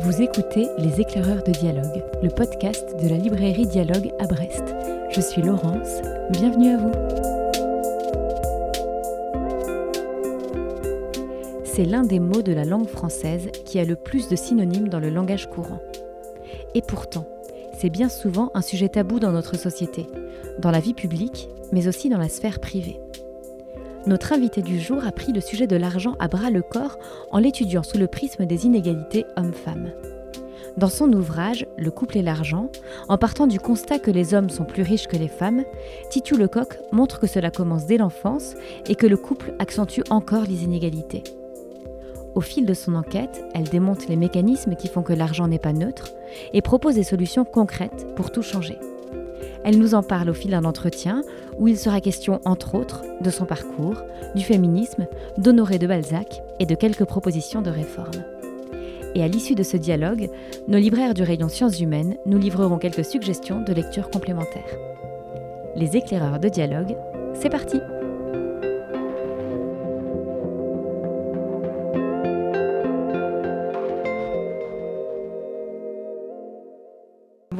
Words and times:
Vous 0.00 0.22
écoutez 0.22 0.68
Les 0.78 1.00
éclaireurs 1.00 1.42
de 1.44 1.52
dialogue, 1.52 2.02
le 2.22 2.28
podcast 2.28 2.96
de 3.00 3.08
la 3.08 3.16
librairie 3.16 3.66
Dialogue 3.66 4.10
à 4.18 4.26
Brest. 4.26 4.74
Je 5.10 5.20
suis 5.20 5.40
Laurence, 5.40 6.00
bienvenue 6.30 6.74
à 6.74 6.78
vous. 6.78 6.92
C'est 11.64 11.84
l'un 11.84 12.02
des 12.02 12.18
mots 12.18 12.42
de 12.42 12.52
la 12.52 12.64
langue 12.64 12.88
française 12.88 13.50
qui 13.64 13.78
a 13.78 13.84
le 13.84 13.96
plus 13.96 14.28
de 14.28 14.36
synonymes 14.36 14.88
dans 14.88 15.00
le 15.00 15.10
langage 15.10 15.48
courant. 15.48 15.80
Et 16.74 16.82
pourtant, 16.82 17.26
c'est 17.78 17.90
bien 17.90 18.08
souvent 18.08 18.50
un 18.54 18.62
sujet 18.62 18.88
tabou 18.88 19.20
dans 19.20 19.32
notre 19.32 19.56
société, 19.56 20.06
dans 20.58 20.70
la 20.70 20.80
vie 20.80 20.94
publique, 20.94 21.48
mais 21.72 21.86
aussi 21.88 22.08
dans 22.08 22.18
la 22.18 22.28
sphère 22.28 22.60
privée 22.60 23.00
notre 24.06 24.32
invité 24.32 24.60
du 24.60 24.78
jour 24.78 25.06
a 25.06 25.12
pris 25.12 25.32
le 25.32 25.40
sujet 25.40 25.66
de 25.66 25.76
l'argent 25.76 26.14
à 26.18 26.28
bras 26.28 26.50
le 26.50 26.62
corps 26.62 26.98
en 27.30 27.38
l'étudiant 27.38 27.82
sous 27.82 27.96
le 27.96 28.06
prisme 28.06 28.44
des 28.44 28.66
inégalités 28.66 29.24
hommes-femmes. 29.36 29.92
Dans 30.76 30.88
son 30.88 31.12
ouvrage 31.12 31.66
Le 31.78 31.90
couple 31.90 32.18
et 32.18 32.22
l'argent, 32.22 32.68
en 33.08 33.16
partant 33.16 33.46
du 33.46 33.60
constat 33.60 33.98
que 33.98 34.10
les 34.10 34.34
hommes 34.34 34.50
sont 34.50 34.64
plus 34.64 34.82
riches 34.82 35.06
que 35.06 35.16
les 35.16 35.28
femmes, 35.28 35.64
Titu 36.10 36.36
Lecoq 36.36 36.78
montre 36.92 37.20
que 37.20 37.26
cela 37.26 37.50
commence 37.50 37.86
dès 37.86 37.96
l'enfance 37.96 38.54
et 38.88 38.96
que 38.96 39.06
le 39.06 39.16
couple 39.16 39.54
accentue 39.58 40.02
encore 40.10 40.42
les 40.42 40.64
inégalités. 40.64 41.22
Au 42.34 42.40
fil 42.40 42.66
de 42.66 42.74
son 42.74 42.96
enquête, 42.96 43.44
elle 43.54 43.68
démonte 43.68 44.08
les 44.08 44.16
mécanismes 44.16 44.74
qui 44.74 44.88
font 44.88 45.02
que 45.02 45.12
l'argent 45.12 45.46
n'est 45.46 45.60
pas 45.60 45.72
neutre 45.72 46.10
et 46.52 46.60
propose 46.60 46.96
des 46.96 47.04
solutions 47.04 47.44
concrètes 47.44 48.06
pour 48.16 48.32
tout 48.32 48.42
changer. 48.42 48.76
Elle 49.64 49.78
nous 49.78 49.94
en 49.94 50.02
parle 50.02 50.28
au 50.28 50.34
fil 50.34 50.50
d'un 50.50 50.64
entretien 50.64 51.22
où 51.58 51.68
il 51.68 51.78
sera 51.78 52.00
question, 52.00 52.40
entre 52.44 52.74
autres, 52.74 53.02
de 53.20 53.30
son 53.30 53.46
parcours, 53.46 54.02
du 54.34 54.44
féminisme, 54.44 55.06
d'Honoré 55.38 55.78
de 55.78 55.86
Balzac 55.86 56.42
et 56.60 56.66
de 56.66 56.74
quelques 56.74 57.06
propositions 57.06 57.62
de 57.62 57.70
réforme. 57.70 58.24
Et 59.14 59.22
à 59.22 59.28
l'issue 59.28 59.54
de 59.54 59.62
ce 59.62 59.76
dialogue, 59.76 60.28
nos 60.68 60.78
libraires 60.78 61.14
du 61.14 61.22
rayon 61.22 61.48
sciences 61.48 61.80
humaines 61.80 62.16
nous 62.26 62.38
livreront 62.38 62.78
quelques 62.78 63.04
suggestions 63.04 63.62
de 63.62 63.72
lecture 63.72 64.10
complémentaires. 64.10 64.78
Les 65.76 65.96
éclaireurs 65.96 66.40
de 66.40 66.48
dialogue, 66.48 66.96
c'est 67.34 67.50
parti! 67.50 67.80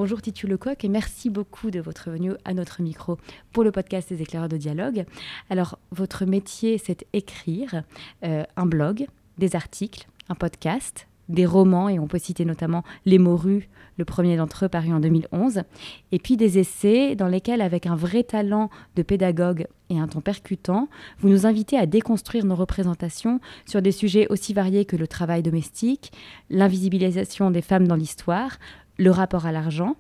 Bonjour 0.05 0.21
Titu 0.21 0.47
Lecoq 0.47 0.85
et 0.85 0.91
merci 0.91 1.31
beaucoup 1.31 1.71
de 1.71 1.81
votre 1.81 2.11
venue 2.11 2.35
à 2.45 2.53
notre 2.53 2.83
micro 2.83 3.17
pour 3.53 3.65
le 3.65 3.73
podcast 3.73 4.11
des 4.11 4.21
éclaireurs 4.21 4.51
de 4.51 4.59
dialogue. 4.59 5.07
Alors, 5.49 5.79
votre 5.93 6.27
métier, 6.27 6.77
c'est 6.77 7.07
écrire 7.15 7.85
euh, 8.23 8.45
un 8.55 8.67
blog, 8.67 9.07
des 9.39 9.57
articles, 9.57 10.07
un 10.29 10.35
podcast, 10.35 11.07
des 11.31 11.47
romans, 11.47 11.89
et 11.89 11.99
on 11.99 12.07
peut 12.07 12.19
citer 12.19 12.45
notamment 12.45 12.85
Les 13.07 13.19
Morues, 13.19 13.71
le 13.97 14.05
premier 14.05 14.37
d'entre 14.37 14.67
eux 14.67 14.69
paru 14.69 14.93
en 14.93 15.01
2011, 15.01 15.63
et 16.13 16.19
puis 16.19 16.37
des 16.37 16.59
essais 16.59 17.17
dans 17.17 17.29
lesquels, 17.29 17.63
avec 17.63 17.87
un 17.87 17.97
vrai 17.97 18.25
talent 18.25 18.69
de 18.97 19.03
pédagogue 19.03 19.67
et 19.89 19.99
un 19.99 20.09
ton 20.09 20.21
percutant, 20.21 20.89
vous 21.19 21.31
nous 21.31 21.47
invitez 21.47 21.79
à 21.79 21.87
déconstruire 21.87 22.45
nos 22.45 22.57
représentations 22.57 23.41
sur 23.65 23.81
des 23.81 23.93
sujets 23.93 24.27
aussi 24.29 24.53
variés 24.53 24.85
que 24.85 24.97
le 24.97 25.07
travail 25.07 25.43
domestique, 25.43 26.13
l'invisibilisation 26.51 27.51
des 27.51 27.63
femmes 27.63 27.89
dans 27.89 27.97
l'histoire, 27.97 28.59
le 28.97 29.11
rapport 29.11 29.47
à 29.47 29.53
l'argent, 29.53 29.97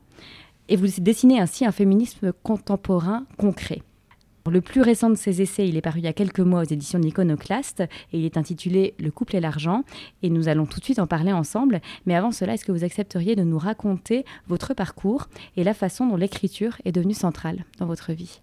et 0.68 0.76
vous 0.76 0.86
dessinez 0.98 1.40
ainsi 1.40 1.64
un 1.66 1.72
féminisme 1.72 2.32
contemporain 2.42 3.26
concret. 3.36 3.82
Le 4.50 4.60
plus 4.60 4.82
récent 4.82 5.08
de 5.08 5.14
ces 5.14 5.40
essais, 5.40 5.66
il 5.66 5.76
est 5.76 5.80
paru 5.80 6.00
il 6.00 6.04
y 6.04 6.08
a 6.08 6.12
quelques 6.12 6.40
mois 6.40 6.60
aux 6.60 6.64
éditions 6.64 6.98
de 6.98 7.04
l'Iconoclaste 7.04 7.80
et 7.80 8.18
il 8.18 8.26
est 8.26 8.36
intitulé 8.36 8.94
Le 8.98 9.10
couple 9.10 9.36
et 9.36 9.40
l'argent 9.40 9.84
et 10.22 10.28
nous 10.28 10.48
allons 10.48 10.66
tout 10.66 10.80
de 10.80 10.84
suite 10.84 10.98
en 10.98 11.06
parler 11.06 11.32
ensemble. 11.32 11.80
Mais 12.04 12.14
avant 12.14 12.30
cela, 12.30 12.52
est-ce 12.52 12.66
que 12.66 12.72
vous 12.72 12.84
accepteriez 12.84 13.36
de 13.36 13.42
nous 13.42 13.58
raconter 13.58 14.26
votre 14.46 14.74
parcours 14.74 15.28
et 15.56 15.64
la 15.64 15.72
façon 15.72 16.06
dont 16.06 16.16
l'écriture 16.16 16.76
est 16.84 16.92
devenue 16.92 17.14
centrale 17.14 17.64
dans 17.78 17.86
votre 17.86 18.12
vie? 18.12 18.40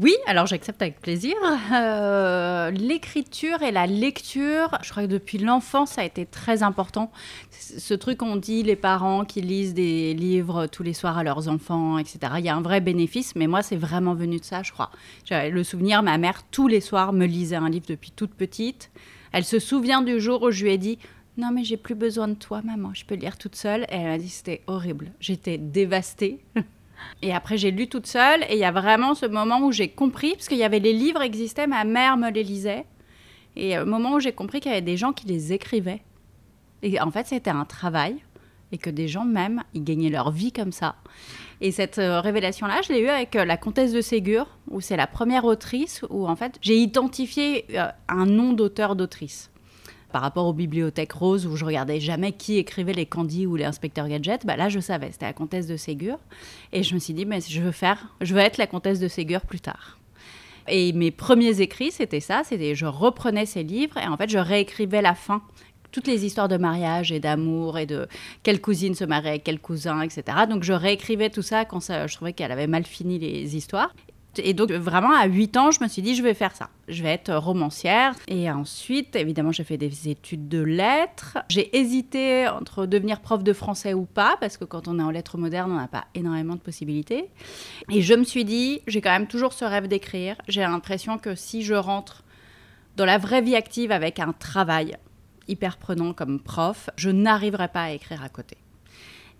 Oui, 0.00 0.14
alors 0.26 0.46
j'accepte 0.46 0.80
avec 0.80 0.98
plaisir. 1.00 1.34
Euh, 1.74 2.70
l'écriture 2.70 3.62
et 3.62 3.70
la 3.70 3.86
lecture, 3.86 4.78
je 4.82 4.90
crois 4.90 5.02
que 5.02 5.08
depuis 5.08 5.36
l'enfance, 5.36 5.92
ça 5.92 6.00
a 6.00 6.04
été 6.04 6.24
très 6.24 6.62
important. 6.62 7.12
Ce 7.50 7.92
truc 7.92 8.18
qu'on 8.18 8.36
dit, 8.36 8.62
les 8.62 8.76
parents 8.76 9.26
qui 9.26 9.42
lisent 9.42 9.74
des 9.74 10.14
livres 10.14 10.66
tous 10.68 10.82
les 10.82 10.94
soirs 10.94 11.18
à 11.18 11.22
leurs 11.22 11.48
enfants, 11.48 11.98
etc. 11.98 12.18
Il 12.38 12.44
y 12.44 12.48
a 12.48 12.56
un 12.56 12.62
vrai 12.62 12.80
bénéfice, 12.80 13.36
mais 13.36 13.46
moi, 13.46 13.62
c'est 13.62 13.76
vraiment 13.76 14.14
venu 14.14 14.38
de 14.38 14.44
ça, 14.44 14.62
je 14.62 14.72
crois. 14.72 14.90
J'avais 15.26 15.50
le 15.50 15.62
souvenir, 15.64 16.02
ma 16.02 16.16
mère, 16.16 16.44
tous 16.50 16.66
les 16.66 16.80
soirs, 16.80 17.12
me 17.12 17.26
lisait 17.26 17.56
un 17.56 17.68
livre 17.68 17.86
depuis 17.86 18.10
toute 18.10 18.32
petite. 18.32 18.90
Elle 19.32 19.44
se 19.44 19.58
souvient 19.58 20.00
du 20.00 20.18
jour 20.18 20.42
où 20.42 20.50
je 20.50 20.64
lui 20.64 20.72
ai 20.72 20.78
dit 20.78 20.98
non 21.36 21.52
mais 21.52 21.62
j'ai 21.62 21.76
plus 21.76 21.94
besoin 21.94 22.28
de 22.28 22.34
toi 22.34 22.60
maman, 22.62 22.90
je 22.92 23.04
peux 23.04 23.14
lire 23.14 23.38
toute 23.38 23.54
seule. 23.54 23.82
Et 23.84 23.96
elle 23.96 24.08
m'a 24.08 24.18
dit 24.18 24.28
c'était 24.28 24.62
horrible. 24.66 25.12
J'étais 25.20 25.58
dévastée. 25.58 26.40
Et 27.22 27.34
après, 27.34 27.58
j'ai 27.58 27.70
lu 27.70 27.88
toute 27.88 28.06
seule. 28.06 28.42
Et 28.48 28.54
il 28.54 28.58
y 28.58 28.64
a 28.64 28.72
vraiment 28.72 29.14
ce 29.14 29.26
moment 29.26 29.60
où 29.60 29.72
j'ai 29.72 29.88
compris, 29.88 30.32
parce 30.32 30.48
qu'il 30.48 30.58
y 30.58 30.64
avait 30.64 30.78
les 30.78 30.92
livres 30.92 31.22
existaient, 31.22 31.66
ma 31.66 31.84
mère 31.84 32.16
me 32.16 32.30
les 32.30 32.42
lisait. 32.42 32.86
Et 33.56 33.78
au 33.78 33.86
moment 33.86 34.14
où 34.14 34.20
j'ai 34.20 34.32
compris 34.32 34.60
qu'il 34.60 34.70
y 34.70 34.74
avait 34.74 34.82
des 34.82 34.96
gens 34.96 35.12
qui 35.12 35.26
les 35.26 35.52
écrivaient. 35.52 36.02
Et 36.82 37.00
en 37.00 37.10
fait, 37.10 37.26
c'était 37.26 37.50
un 37.50 37.64
travail. 37.64 38.16
Et 38.72 38.78
que 38.78 38.90
des 38.90 39.08
gens 39.08 39.24
même, 39.24 39.64
ils 39.74 39.82
gagnaient 39.82 40.10
leur 40.10 40.30
vie 40.30 40.52
comme 40.52 40.70
ça. 40.70 40.94
Et 41.60 41.72
cette 41.72 41.98
euh, 41.98 42.20
révélation-là, 42.20 42.82
je 42.82 42.92
l'ai 42.92 43.00
eue 43.00 43.08
avec 43.08 43.34
euh, 43.36 43.44
la 43.44 43.56
comtesse 43.56 43.92
de 43.92 44.00
Ségur, 44.00 44.46
où 44.70 44.80
c'est 44.80 44.96
la 44.96 45.08
première 45.08 45.44
autrice, 45.44 46.04
où 46.08 46.28
en 46.28 46.36
fait, 46.36 46.56
j'ai 46.62 46.76
identifié 46.76 47.66
euh, 47.74 47.88
un 48.08 48.26
nom 48.26 48.52
d'auteur-d'autrice 48.52 49.49
par 50.10 50.22
rapport 50.22 50.46
aux 50.46 50.52
bibliothèques 50.52 51.12
roses 51.12 51.46
où 51.46 51.56
je 51.56 51.64
regardais 51.64 52.00
jamais 52.00 52.32
qui 52.32 52.58
écrivait 52.58 52.92
les 52.92 53.06
Candy 53.06 53.46
ou 53.46 53.56
les 53.56 53.64
inspecteurs 53.64 54.08
Gadget, 54.08 54.44
bah 54.46 54.56
là 54.56 54.68
je 54.68 54.80
savais, 54.80 55.10
c'était 55.12 55.26
la 55.26 55.32
comtesse 55.32 55.66
de 55.66 55.76
Ségur. 55.76 56.18
Et 56.72 56.82
je 56.82 56.94
me 56.94 56.98
suis 56.98 57.14
dit, 57.14 57.26
mais 57.26 57.40
je 57.40 57.60
veux 57.60 57.72
faire, 57.72 58.14
je 58.20 58.34
veux 58.34 58.40
être 58.40 58.58
la 58.58 58.66
comtesse 58.66 59.00
de 59.00 59.08
Ségur 59.08 59.42
plus 59.42 59.60
tard. 59.60 59.98
Et 60.68 60.92
mes 60.92 61.10
premiers 61.10 61.60
écrits, 61.60 61.90
c'était 61.90 62.20
ça, 62.20 62.42
c'était 62.44 62.74
je 62.74 62.86
reprenais 62.86 63.46
ces 63.46 63.62
livres 63.62 63.96
et 63.96 64.06
en 64.06 64.16
fait 64.16 64.30
je 64.30 64.38
réécrivais 64.38 65.02
la 65.02 65.14
fin 65.14 65.42
toutes 65.90 66.06
les 66.06 66.24
histoires 66.24 66.48
de 66.48 66.56
mariage 66.56 67.10
et 67.10 67.18
d'amour 67.18 67.78
et 67.78 67.86
de 67.86 68.06
quelle 68.42 68.60
cousine 68.60 68.94
se 68.94 69.04
mariait 69.04 69.30
avec 69.30 69.44
quel 69.44 69.58
cousin, 69.58 70.02
etc. 70.02 70.22
Donc 70.48 70.62
je 70.62 70.72
réécrivais 70.72 71.30
tout 71.30 71.42
ça 71.42 71.64
quand 71.64 71.80
ça, 71.80 72.06
je 72.06 72.14
trouvais 72.14 72.32
qu'elle 72.32 72.52
avait 72.52 72.68
mal 72.68 72.84
fini 72.84 73.18
les 73.18 73.56
histoires. 73.56 73.92
Et 74.38 74.54
donc, 74.54 74.70
vraiment, 74.70 75.12
à 75.12 75.26
8 75.26 75.56
ans, 75.56 75.70
je 75.70 75.82
me 75.82 75.88
suis 75.88 76.02
dit, 76.02 76.14
je 76.14 76.22
vais 76.22 76.34
faire 76.34 76.54
ça. 76.54 76.70
Je 76.88 77.02
vais 77.02 77.08
être 77.08 77.34
romancière. 77.34 78.14
Et 78.28 78.50
ensuite, 78.50 79.16
évidemment, 79.16 79.50
j'ai 79.50 79.64
fait 79.64 79.76
des 79.76 80.08
études 80.08 80.48
de 80.48 80.62
lettres. 80.62 81.38
J'ai 81.48 81.76
hésité 81.76 82.46
entre 82.48 82.86
devenir 82.86 83.20
prof 83.20 83.42
de 83.42 83.52
français 83.52 83.92
ou 83.92 84.04
pas, 84.04 84.36
parce 84.40 84.56
que 84.56 84.64
quand 84.64 84.86
on 84.86 84.98
est 84.98 85.02
en 85.02 85.10
lettres 85.10 85.36
modernes, 85.36 85.72
on 85.72 85.76
n'a 85.76 85.88
pas 85.88 86.04
énormément 86.14 86.54
de 86.54 86.60
possibilités. 86.60 87.28
Et 87.90 88.02
je 88.02 88.14
me 88.14 88.24
suis 88.24 88.44
dit, 88.44 88.82
j'ai 88.86 89.00
quand 89.00 89.10
même 89.10 89.26
toujours 89.26 89.52
ce 89.52 89.64
rêve 89.64 89.88
d'écrire. 89.88 90.36
J'ai 90.46 90.60
l'impression 90.60 91.18
que 91.18 91.34
si 91.34 91.62
je 91.62 91.74
rentre 91.74 92.22
dans 92.96 93.04
la 93.04 93.18
vraie 93.18 93.42
vie 93.42 93.56
active 93.56 93.90
avec 93.90 94.20
un 94.20 94.32
travail 94.32 94.96
hyper 95.48 95.76
prenant 95.76 96.12
comme 96.12 96.38
prof, 96.38 96.88
je 96.96 97.10
n'arriverai 97.10 97.68
pas 97.68 97.82
à 97.82 97.90
écrire 97.90 98.22
à 98.22 98.28
côté. 98.28 98.56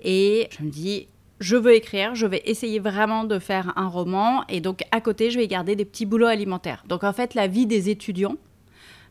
Et 0.02 0.48
je 0.50 0.64
me 0.64 0.70
dis, 0.70 1.06
je 1.40 1.56
veux 1.56 1.74
écrire, 1.74 2.14
je 2.14 2.26
vais 2.26 2.42
essayer 2.44 2.78
vraiment 2.78 3.24
de 3.24 3.38
faire 3.38 3.72
un 3.76 3.88
roman 3.88 4.44
et 4.48 4.60
donc 4.60 4.82
à 4.92 5.00
côté, 5.00 5.30
je 5.30 5.38
vais 5.38 5.48
garder 5.48 5.74
des 5.74 5.84
petits 5.84 6.06
boulots 6.06 6.26
alimentaires. 6.26 6.84
Donc 6.86 7.02
en 7.02 7.12
fait, 7.12 7.34
la 7.34 7.46
vie 7.46 7.66
des 7.66 7.88
étudiants, 7.88 8.36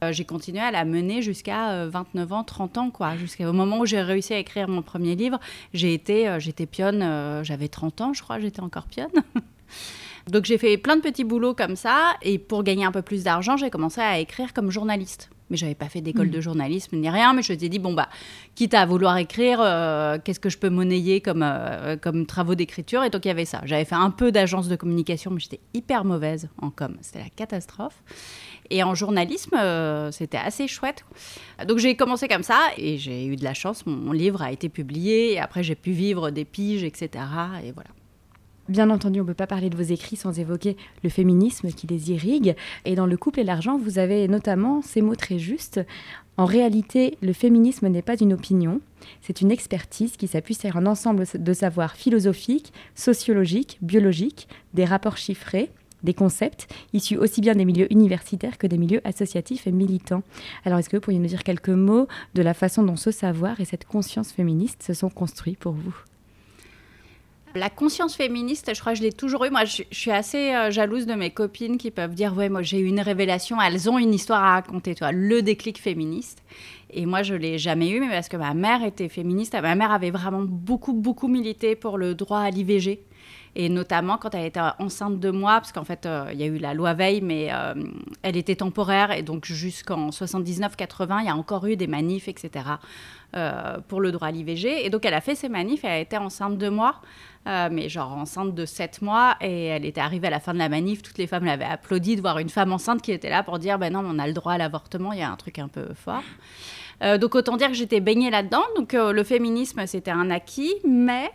euh, 0.03 0.13
j'ai 0.13 0.23
continué 0.23 0.59
à 0.59 0.71
la 0.71 0.85
mener 0.85 1.21
jusqu'à 1.21 1.85
29 1.87 2.31
euh, 2.31 2.35
ans, 2.35 2.43
30 2.43 2.77
ans, 2.77 2.91
quoi. 2.91 3.17
Jusqu'au 3.17 3.51
moment 3.51 3.79
où 3.79 3.85
j'ai 3.85 4.01
réussi 4.01 4.33
à 4.33 4.37
écrire 4.37 4.69
mon 4.69 4.81
premier 4.81 5.15
livre, 5.15 5.39
j'ai 5.73 5.93
été, 5.93 6.27
euh, 6.27 6.39
j'étais 6.39 6.65
pionne, 6.65 7.43
j'avais 7.43 7.67
30 7.67 8.01
ans, 8.01 8.13
je 8.13 8.21
crois, 8.21 8.39
j'étais 8.39 8.61
encore 8.61 8.85
pionne. 8.85 9.09
donc 10.31 10.45
j'ai 10.45 10.57
fait 10.57 10.77
plein 10.77 10.95
de 10.95 11.01
petits 11.01 11.23
boulots 11.23 11.53
comme 11.53 11.75
ça 11.75 12.15
et 12.21 12.39
pour 12.39 12.63
gagner 12.63 12.85
un 12.85 12.91
peu 12.91 13.01
plus 13.01 13.23
d'argent, 13.23 13.57
j'ai 13.57 13.69
commencé 13.69 14.01
à 14.01 14.19
écrire 14.19 14.53
comme 14.53 14.71
journaliste 14.71 15.29
mais 15.49 15.57
j'avais 15.57 15.75
pas 15.75 15.89
fait 15.89 16.01
d'école 16.01 16.27
mm. 16.27 16.31
de 16.31 16.41
journalisme 16.41 16.97
ni 16.97 17.09
rien. 17.09 17.33
Mais 17.33 17.41
je 17.41 17.51
me 17.53 17.57
suis 17.57 17.69
dit, 17.69 17.79
bon, 17.79 17.93
bah, 17.93 18.09
quitte 18.55 18.73
à 18.73 18.85
vouloir 18.85 19.17
écrire, 19.17 19.59
euh, 19.61 20.17
qu'est-ce 20.23 20.39
que 20.39 20.49
je 20.49 20.57
peux 20.57 20.69
monnayer 20.69 21.21
comme, 21.21 21.43
euh, 21.43 21.97
comme 21.97 22.25
travaux 22.25 22.55
d'écriture? 22.55 23.03
Et 23.03 23.09
donc, 23.09 23.25
il 23.25 23.29
y 23.29 23.31
avait 23.31 23.45
ça. 23.45 23.61
J'avais 23.65 23.85
fait 23.85 23.95
un 23.95 24.11
peu 24.11 24.31
d'agence 24.31 24.67
de 24.67 24.75
communication, 24.75 25.31
mais 25.31 25.39
j'étais 25.39 25.59
hyper 25.73 26.05
mauvaise 26.05 26.49
en 26.61 26.69
com. 26.69 26.97
C'était 27.01 27.19
la 27.19 27.29
catastrophe. 27.29 28.01
Et 28.69 28.83
en 28.83 28.93
journalisme, 28.93 29.55
euh, 29.55 30.11
c'était 30.11 30.37
assez 30.37 30.67
chouette. 30.67 31.03
Donc, 31.67 31.79
j'ai 31.79 31.95
commencé 31.95 32.27
comme 32.27 32.43
ça 32.43 32.59
et 32.77 32.97
j'ai 32.97 33.25
eu 33.25 33.35
de 33.35 33.43
la 33.43 33.55
chance. 33.55 33.85
Mon 33.85 34.11
livre 34.11 34.41
a 34.41 34.51
été 34.51 34.69
publié 34.69 35.33
et 35.33 35.39
après, 35.39 35.63
j'ai 35.63 35.75
pu 35.75 35.91
vivre 35.91 36.29
des 36.29 36.45
piges, 36.45 36.83
etc. 36.83 37.23
Et 37.63 37.71
voilà. 37.71 37.89
Bien 38.69 38.91
entendu, 38.91 39.19
on 39.19 39.23
ne 39.23 39.27
peut 39.27 39.33
pas 39.33 39.47
parler 39.47 39.71
de 39.71 39.75
vos 39.75 39.81
écrits 39.81 40.15
sans 40.15 40.37
évoquer 40.37 40.77
le 41.03 41.09
féminisme 41.09 41.69
qui 41.71 41.87
les 41.87 42.11
irrigue. 42.11 42.55
Et 42.85 42.93
dans 42.93 43.07
Le 43.07 43.17
couple 43.17 43.39
et 43.39 43.43
l'argent, 43.43 43.79
vous 43.79 43.97
avez 43.97 44.27
notamment 44.27 44.83
ces 44.83 45.01
mots 45.01 45.15
très 45.15 45.39
justes. 45.39 45.81
En 46.37 46.45
réalité, 46.45 47.17
le 47.23 47.33
féminisme 47.33 47.87
n'est 47.87 48.03
pas 48.03 48.15
une 48.15 48.31
opinion, 48.31 48.79
c'est 49.21 49.41
une 49.41 49.49
expertise 49.49 50.17
qui 50.17 50.27
s'appuie 50.27 50.53
sur 50.53 50.77
un 50.77 50.85
ensemble 50.85 51.25
de 51.33 51.53
savoirs 51.53 51.95
philosophiques, 51.95 52.71
sociologiques, 52.93 53.79
biologiques, 53.81 54.47
des 54.75 54.85
rapports 54.85 55.17
chiffrés, 55.17 55.71
des 56.03 56.13
concepts 56.13 56.71
issus 56.93 57.17
aussi 57.17 57.41
bien 57.41 57.55
des 57.55 57.65
milieux 57.65 57.91
universitaires 57.91 58.59
que 58.59 58.67
des 58.67 58.77
milieux 58.77 59.01
associatifs 59.03 59.65
et 59.65 59.71
militants. 59.71 60.21
Alors, 60.63 60.77
est-ce 60.77 60.89
que 60.89 60.97
vous 60.97 61.01
pourriez 61.01 61.19
nous 61.19 61.25
dire 61.25 61.43
quelques 61.43 61.69
mots 61.69 62.07
de 62.35 62.43
la 62.43 62.53
façon 62.53 62.83
dont 62.83 62.97
ce 62.97 63.09
savoir 63.09 63.59
et 63.59 63.65
cette 63.65 63.85
conscience 63.85 64.31
féministe 64.31 64.83
se 64.83 64.93
sont 64.93 65.09
construits 65.09 65.57
pour 65.59 65.73
vous? 65.73 65.95
La 67.55 67.69
conscience 67.69 68.15
féministe, 68.15 68.71
je 68.73 68.79
crois 68.79 68.93
que 68.93 68.99
je 68.99 69.03
l'ai 69.03 69.11
toujours 69.11 69.45
eu. 69.45 69.49
Moi, 69.49 69.65
je, 69.65 69.83
suis 69.91 70.11
assez 70.11 70.53
euh, 70.53 70.71
jalouse 70.71 71.05
de 71.05 71.13
mes 71.13 71.31
copines 71.31 71.77
qui 71.77 71.91
peuvent 71.91 72.13
dire 72.13 72.35
Ouais, 72.35 72.49
moi, 72.49 72.61
j'ai 72.61 72.79
eu 72.79 72.85
une 72.85 73.01
révélation. 73.01 73.61
Elles 73.61 73.89
ont 73.89 73.97
une 73.97 74.13
histoire 74.13 74.43
à 74.43 74.53
raconter, 74.53 74.95
toi, 74.95 75.11
le 75.11 75.41
déclic 75.41 75.79
féministe. 75.79 76.43
Et 76.91 77.05
moi, 77.05 77.23
je 77.23 77.35
l'ai 77.35 77.57
jamais 77.57 77.89
eu, 77.89 77.99
mais 77.99 78.09
parce 78.09 78.29
que 78.29 78.37
ma 78.37 78.53
mère 78.53 78.83
était 78.83 79.09
féministe. 79.09 79.55
Ma 79.61 79.75
mère 79.75 79.91
avait 79.91 80.11
vraiment 80.11 80.41
beaucoup, 80.43 80.93
beaucoup 80.93 81.27
milité 81.27 81.75
pour 81.75 81.97
le 81.97 82.15
droit 82.15 82.39
à 82.39 82.49
l'IVG. 82.49 83.03
Et 83.55 83.69
notamment 83.69 84.17
quand 84.17 84.35
elle 84.35 84.45
était 84.45 84.61
enceinte 84.79 85.19
de 85.19 85.31
moi, 85.31 85.53
parce 85.53 85.71
qu'en 85.71 85.83
fait, 85.83 86.05
euh, 86.05 86.29
il 86.31 86.39
y 86.39 86.43
a 86.43 86.45
eu 86.45 86.57
la 86.57 86.73
loi 86.73 86.93
Veil, 86.93 87.21
mais 87.21 87.49
euh, 87.51 87.73
elle 88.21 88.37
était 88.37 88.55
temporaire. 88.55 89.11
Et 89.11 89.23
donc, 89.23 89.45
jusqu'en 89.45 90.09
79-80, 90.09 91.21
il 91.21 91.25
y 91.25 91.29
a 91.29 91.35
encore 91.35 91.65
eu 91.65 91.75
des 91.75 91.87
manifs, 91.87 92.27
etc., 92.27 92.65
euh, 93.35 93.77
pour 93.87 94.01
le 94.01 94.11
droit 94.11 94.27
à 94.27 94.31
l'IVG. 94.31 94.85
Et 94.85 94.89
donc, 94.89 95.05
elle 95.05 95.13
a 95.13 95.21
fait 95.21 95.35
ces 95.35 95.49
manifs. 95.49 95.83
Elle 95.83 96.01
était 96.01 96.17
enceinte 96.17 96.57
de 96.57 96.69
moi, 96.69 96.95
mais 97.45 97.89
genre 97.89 98.11
enceinte 98.13 98.53
de 98.53 98.65
7 98.65 99.01
mois. 99.01 99.35
Et 99.41 99.65
elle 99.65 99.85
était 99.85 100.01
arrivée 100.01 100.27
à 100.27 100.31
la 100.31 100.39
fin 100.39 100.53
de 100.53 100.59
la 100.59 100.69
manif. 100.69 101.01
Toutes 101.01 101.17
les 101.17 101.27
femmes 101.27 101.45
l'avaient 101.45 101.65
applaudi 101.65 102.15
de 102.15 102.21
voir 102.21 102.37
une 102.37 102.49
femme 102.49 102.71
enceinte 102.71 103.01
qui 103.01 103.11
était 103.11 103.29
là 103.29 103.43
pour 103.43 103.59
dire 103.59 103.79
ben 103.79 103.93
non, 103.93 104.03
on 104.05 104.19
a 104.19 104.27
le 104.27 104.33
droit 104.33 104.53
à 104.53 104.57
l'avortement. 104.57 105.13
Il 105.13 105.19
y 105.19 105.23
a 105.23 105.31
un 105.31 105.35
truc 105.35 105.57
un 105.59 105.67
peu 105.67 105.93
fort. 105.95 106.23
donc 107.19 107.35
autant 107.35 107.57
dire 107.57 107.69
que 107.69 107.75
j'étais 107.75 107.99
baignée 107.99 108.29
là-dedans. 108.29 108.63
Donc 108.75 108.93
le 108.93 109.23
féminisme, 109.23 109.85
c'était 109.87 110.11
un 110.11 110.29
acquis, 110.29 110.73
mais 110.87 111.31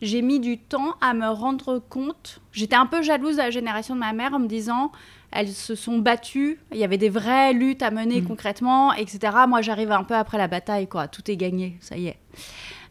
j'ai 0.00 0.22
mis 0.22 0.40
du 0.40 0.58
temps 0.58 0.94
à 1.00 1.14
me 1.14 1.28
rendre 1.28 1.78
compte. 1.78 2.40
J'étais 2.52 2.76
un 2.76 2.86
peu 2.86 3.02
jalouse 3.02 3.36
de 3.36 3.42
la 3.42 3.50
génération 3.50 3.94
de 3.94 4.00
ma 4.00 4.12
mère 4.12 4.34
en 4.34 4.38
me 4.38 4.46
disant, 4.46 4.92
elles 5.30 5.48
se 5.48 5.74
sont 5.74 5.98
battues, 5.98 6.58
il 6.72 6.78
y 6.78 6.84
avait 6.84 6.98
des 6.98 7.08
vraies 7.08 7.52
luttes 7.52 7.82
à 7.82 7.90
mener 7.90 8.20
mm. 8.20 8.26
concrètement, 8.26 8.92
etc. 8.94 9.18
Moi, 9.48 9.60
j'arrive 9.60 9.92
un 9.92 10.04
peu 10.04 10.14
après 10.14 10.38
la 10.38 10.48
bataille, 10.48 10.88
quoi. 10.88 11.08
Tout 11.08 11.30
est 11.30 11.36
gagné, 11.36 11.76
ça 11.80 11.96
y 11.96 12.06
est. 12.06 12.18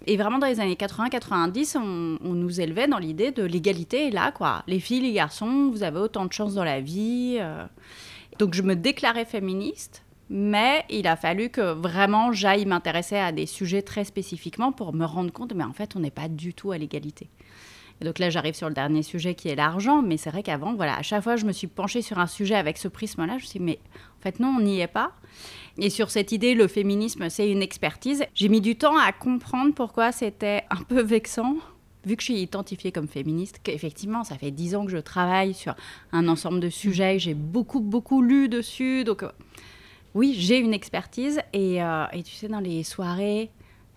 Et 0.05 0.15
vraiment, 0.15 0.37
dans 0.37 0.47
les 0.47 0.59
années 0.59 0.75
80-90, 0.75 1.77
on, 1.77 2.17
on, 2.23 2.33
nous 2.33 2.61
élevait 2.61 2.87
dans 2.87 2.99
l'idée 2.99 3.31
de 3.31 3.43
l'égalité 3.43 4.11
là, 4.11 4.31
quoi. 4.31 4.63
Les 4.67 4.79
filles, 4.79 5.01
les 5.01 5.13
garçons, 5.13 5.69
vous 5.71 5.83
avez 5.83 5.99
autant 5.99 6.25
de 6.25 6.33
chance 6.33 6.53
dans 6.53 6.63
la 6.63 6.79
vie. 6.79 7.37
Euh. 7.39 7.65
Donc, 8.37 8.53
je 8.53 8.61
me 8.61 8.75
déclarais 8.75 9.25
féministe 9.25 10.03
mais 10.29 10.85
il 10.89 11.07
a 11.07 11.15
fallu 11.15 11.49
que 11.49 11.73
vraiment 11.73 12.31
j'aille 12.31 12.65
m'intéresser 12.65 13.17
à 13.17 13.31
des 13.31 13.45
sujets 13.45 13.81
très 13.81 14.03
spécifiquement 14.03 14.71
pour 14.71 14.93
me 14.93 15.05
rendre 15.05 15.31
compte, 15.31 15.53
mais 15.53 15.63
en 15.63 15.73
fait, 15.73 15.95
on 15.95 15.99
n'est 15.99 16.11
pas 16.11 16.27
du 16.27 16.53
tout 16.53 16.71
à 16.71 16.77
l'égalité. 16.77 17.29
Et 17.99 18.05
donc 18.05 18.19
là, 18.19 18.29
j'arrive 18.29 18.53
sur 18.53 18.67
le 18.67 18.75
dernier 18.75 19.01
sujet 19.01 19.33
qui 19.33 19.49
est 19.49 19.55
l'argent, 19.55 20.01
mais 20.01 20.17
c'est 20.17 20.29
vrai 20.29 20.43
qu'avant, 20.43 20.75
voilà, 20.75 20.97
à 20.97 21.01
chaque 21.01 21.23
fois, 21.23 21.35
je 21.35 21.45
me 21.45 21.51
suis 21.51 21.67
penchée 21.67 22.01
sur 22.01 22.19
un 22.19 22.27
sujet 22.27 22.55
avec 22.55 22.77
ce 22.77 22.87
prisme-là. 22.87 23.37
Je 23.37 23.43
me 23.43 23.47
suis 23.47 23.59
dit, 23.59 23.65
mais 23.65 23.79
en 24.19 24.21
fait, 24.21 24.39
non, 24.39 24.55
on 24.57 24.61
n'y 24.61 24.81
est 24.81 24.87
pas. 24.87 25.13
Et 25.79 25.89
sur 25.89 26.11
cette 26.11 26.31
idée, 26.31 26.53
le 26.53 26.67
féminisme, 26.67 27.29
c'est 27.29 27.49
une 27.49 27.61
expertise. 27.61 28.23
J'ai 28.35 28.49
mis 28.49 28.61
du 28.61 28.75
temps 28.75 28.97
à 28.97 29.11
comprendre 29.11 29.73
pourquoi 29.73 30.11
c'était 30.11 30.63
un 30.69 30.83
peu 30.83 31.01
vexant 31.01 31.55
vu 32.05 32.15
que 32.15 32.21
je 32.21 32.31
suis 32.31 32.41
identifiée 32.41 32.93
comme 32.93 33.07
féministe, 33.07 33.59
qu'effectivement, 33.63 34.23
ça 34.23 34.37
fait 34.37 34.51
dix 34.51 34.75
ans 34.75 34.85
que 34.85 34.91
je 34.91 34.97
travaille 34.97 35.53
sur 35.53 35.75
un 36.13 36.29
ensemble 36.29 36.61
de 36.61 36.69
sujets, 36.69 37.19
j'ai 37.19 37.33
beaucoup, 37.33 37.81
beaucoup 37.81 38.21
lu 38.21 38.47
dessus. 38.47 39.03
Donc, 39.03 39.25
oui, 40.13 40.35
j'ai 40.37 40.57
une 40.57 40.73
expertise. 40.73 41.39
Et, 41.53 41.83
euh, 41.83 42.05
et, 42.13 42.23
tu 42.23 42.33
sais, 42.33 42.47
dans 42.47 42.59
les 42.59 42.83
soirées, 42.83 43.51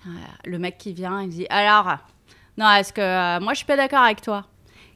euh, 0.07 0.11
le 0.45 0.59
mec 0.59 0.79
qui 0.79 0.93
vient, 0.93 1.23
il 1.23 1.29
dit 1.29 1.47
Alors, 1.51 1.99
non, 2.59 2.71
est-ce 2.71 2.93
que 2.93 3.01
euh, 3.01 3.41
moi 3.41 3.53
je 3.53 3.59
suis 3.59 3.67
pas 3.67 3.77
d'accord 3.77 4.03
avec 4.03 4.21
toi? 4.21 4.47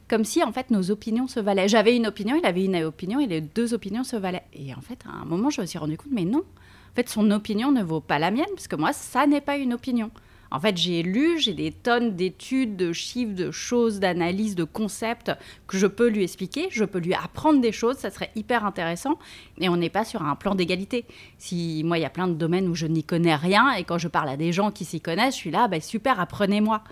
Comme 0.07 0.23
si 0.23 0.43
en 0.43 0.51
fait 0.51 0.69
nos 0.69 0.91
opinions 0.91 1.27
se 1.27 1.39
valaient. 1.39 1.67
J'avais 1.67 1.95
une 1.95 2.05
opinion, 2.05 2.35
il 2.35 2.45
avait 2.45 2.65
une 2.65 2.83
opinion, 2.83 3.19
et 3.19 3.27
les 3.27 3.41
deux 3.41 3.73
opinions 3.73 4.03
se 4.03 4.15
valaient. 4.15 4.45
Et 4.53 4.73
en 4.73 4.81
fait, 4.81 5.03
à 5.07 5.21
un 5.21 5.25
moment, 5.25 5.49
je 5.49 5.61
me 5.61 5.65
suis 5.65 5.79
rendu 5.79 5.97
compte, 5.97 6.11
mais 6.11 6.25
non. 6.25 6.43
En 6.91 6.95
fait, 6.95 7.09
son 7.09 7.29
opinion 7.31 7.71
ne 7.71 7.83
vaut 7.83 8.01
pas 8.01 8.19
la 8.19 8.29
mienne, 8.29 8.45
parce 8.53 8.67
que 8.67 8.75
moi, 8.75 8.93
ça 8.93 9.25
n'est 9.25 9.41
pas 9.41 9.57
une 9.57 9.73
opinion. 9.73 10.11
En 10.51 10.59
fait, 10.59 10.77
j'ai 10.77 11.03
lu, 11.03 11.39
j'ai 11.39 11.53
des 11.53 11.71
tonnes 11.71 12.15
d'études, 12.15 12.75
de 12.75 12.93
chiffres, 12.93 13.33
de 13.33 13.51
choses, 13.51 13.99
d'analyses, 13.99 14.55
de 14.55 14.63
concepts 14.63 15.31
que 15.67 15.77
je 15.77 15.87
peux 15.87 16.07
lui 16.07 16.23
expliquer. 16.23 16.67
Je 16.71 16.85
peux 16.85 16.99
lui 16.99 17.13
apprendre 17.13 17.61
des 17.61 17.71
choses, 17.71 17.97
ça 17.97 18.11
serait 18.11 18.31
hyper 18.35 18.65
intéressant. 18.65 19.17
Et 19.59 19.69
on 19.69 19.77
n'est 19.77 19.89
pas 19.89 20.05
sur 20.05 20.21
un 20.21 20.35
plan 20.35 20.55
d'égalité. 20.55 21.05
Si 21.37 21.81
moi, 21.83 21.97
il 21.97 22.01
y 22.01 22.05
a 22.05 22.09
plein 22.09 22.27
de 22.27 22.33
domaines 22.33 22.67
où 22.67 22.75
je 22.75 22.87
n'y 22.87 23.03
connais 23.03 23.35
rien, 23.35 23.73
et 23.73 23.83
quand 23.83 23.97
je 23.97 24.07
parle 24.07 24.29
à 24.29 24.37
des 24.37 24.51
gens 24.51 24.71
qui 24.71 24.85
s'y 24.85 25.01
connaissent, 25.01 25.35
je 25.35 25.39
suis 25.39 25.51
là, 25.51 25.67
bah, 25.67 25.81
super, 25.81 26.19
apprenez-moi. 26.19 26.83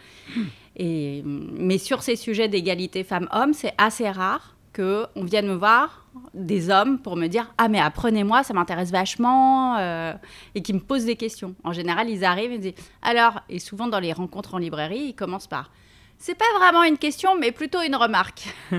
Et, 0.75 1.21
mais 1.25 1.77
sur 1.77 2.01
ces 2.01 2.15
sujets 2.15 2.47
d'égalité 2.47 3.03
femmes-hommes, 3.03 3.53
c'est 3.53 3.73
assez 3.77 4.09
rare 4.09 4.55
qu'on 4.75 5.23
vienne 5.23 5.47
me 5.47 5.53
voir, 5.53 6.02
des 6.33 6.69
hommes, 6.69 6.99
pour 6.99 7.15
me 7.15 7.27
dire 7.27 7.53
Ah, 7.57 7.67
mais 7.67 7.79
apprenez-moi, 7.79 8.43
ça 8.43 8.53
m'intéresse 8.53 8.91
vachement, 8.91 9.77
euh, 9.77 10.13
et 10.55 10.61
qui 10.61 10.73
me 10.73 10.79
posent 10.79 11.05
des 11.05 11.15
questions. 11.15 11.55
En 11.63 11.73
général, 11.73 12.09
ils 12.09 12.23
arrivent 12.23 12.51
et 12.51 12.57
disent 12.57 12.73
Alors, 13.01 13.41
et 13.49 13.59
souvent 13.59 13.87
dans 13.87 13.99
les 13.99 14.13
rencontres 14.13 14.55
en 14.55 14.57
librairie, 14.57 15.07
ils 15.09 15.15
commencent 15.15 15.47
par 15.47 15.71
C'est 16.17 16.35
pas 16.37 16.45
vraiment 16.59 16.83
une 16.83 16.97
question, 16.97 17.37
mais 17.37 17.51
plutôt 17.51 17.81
une 17.81 17.95
remarque. 17.95 18.53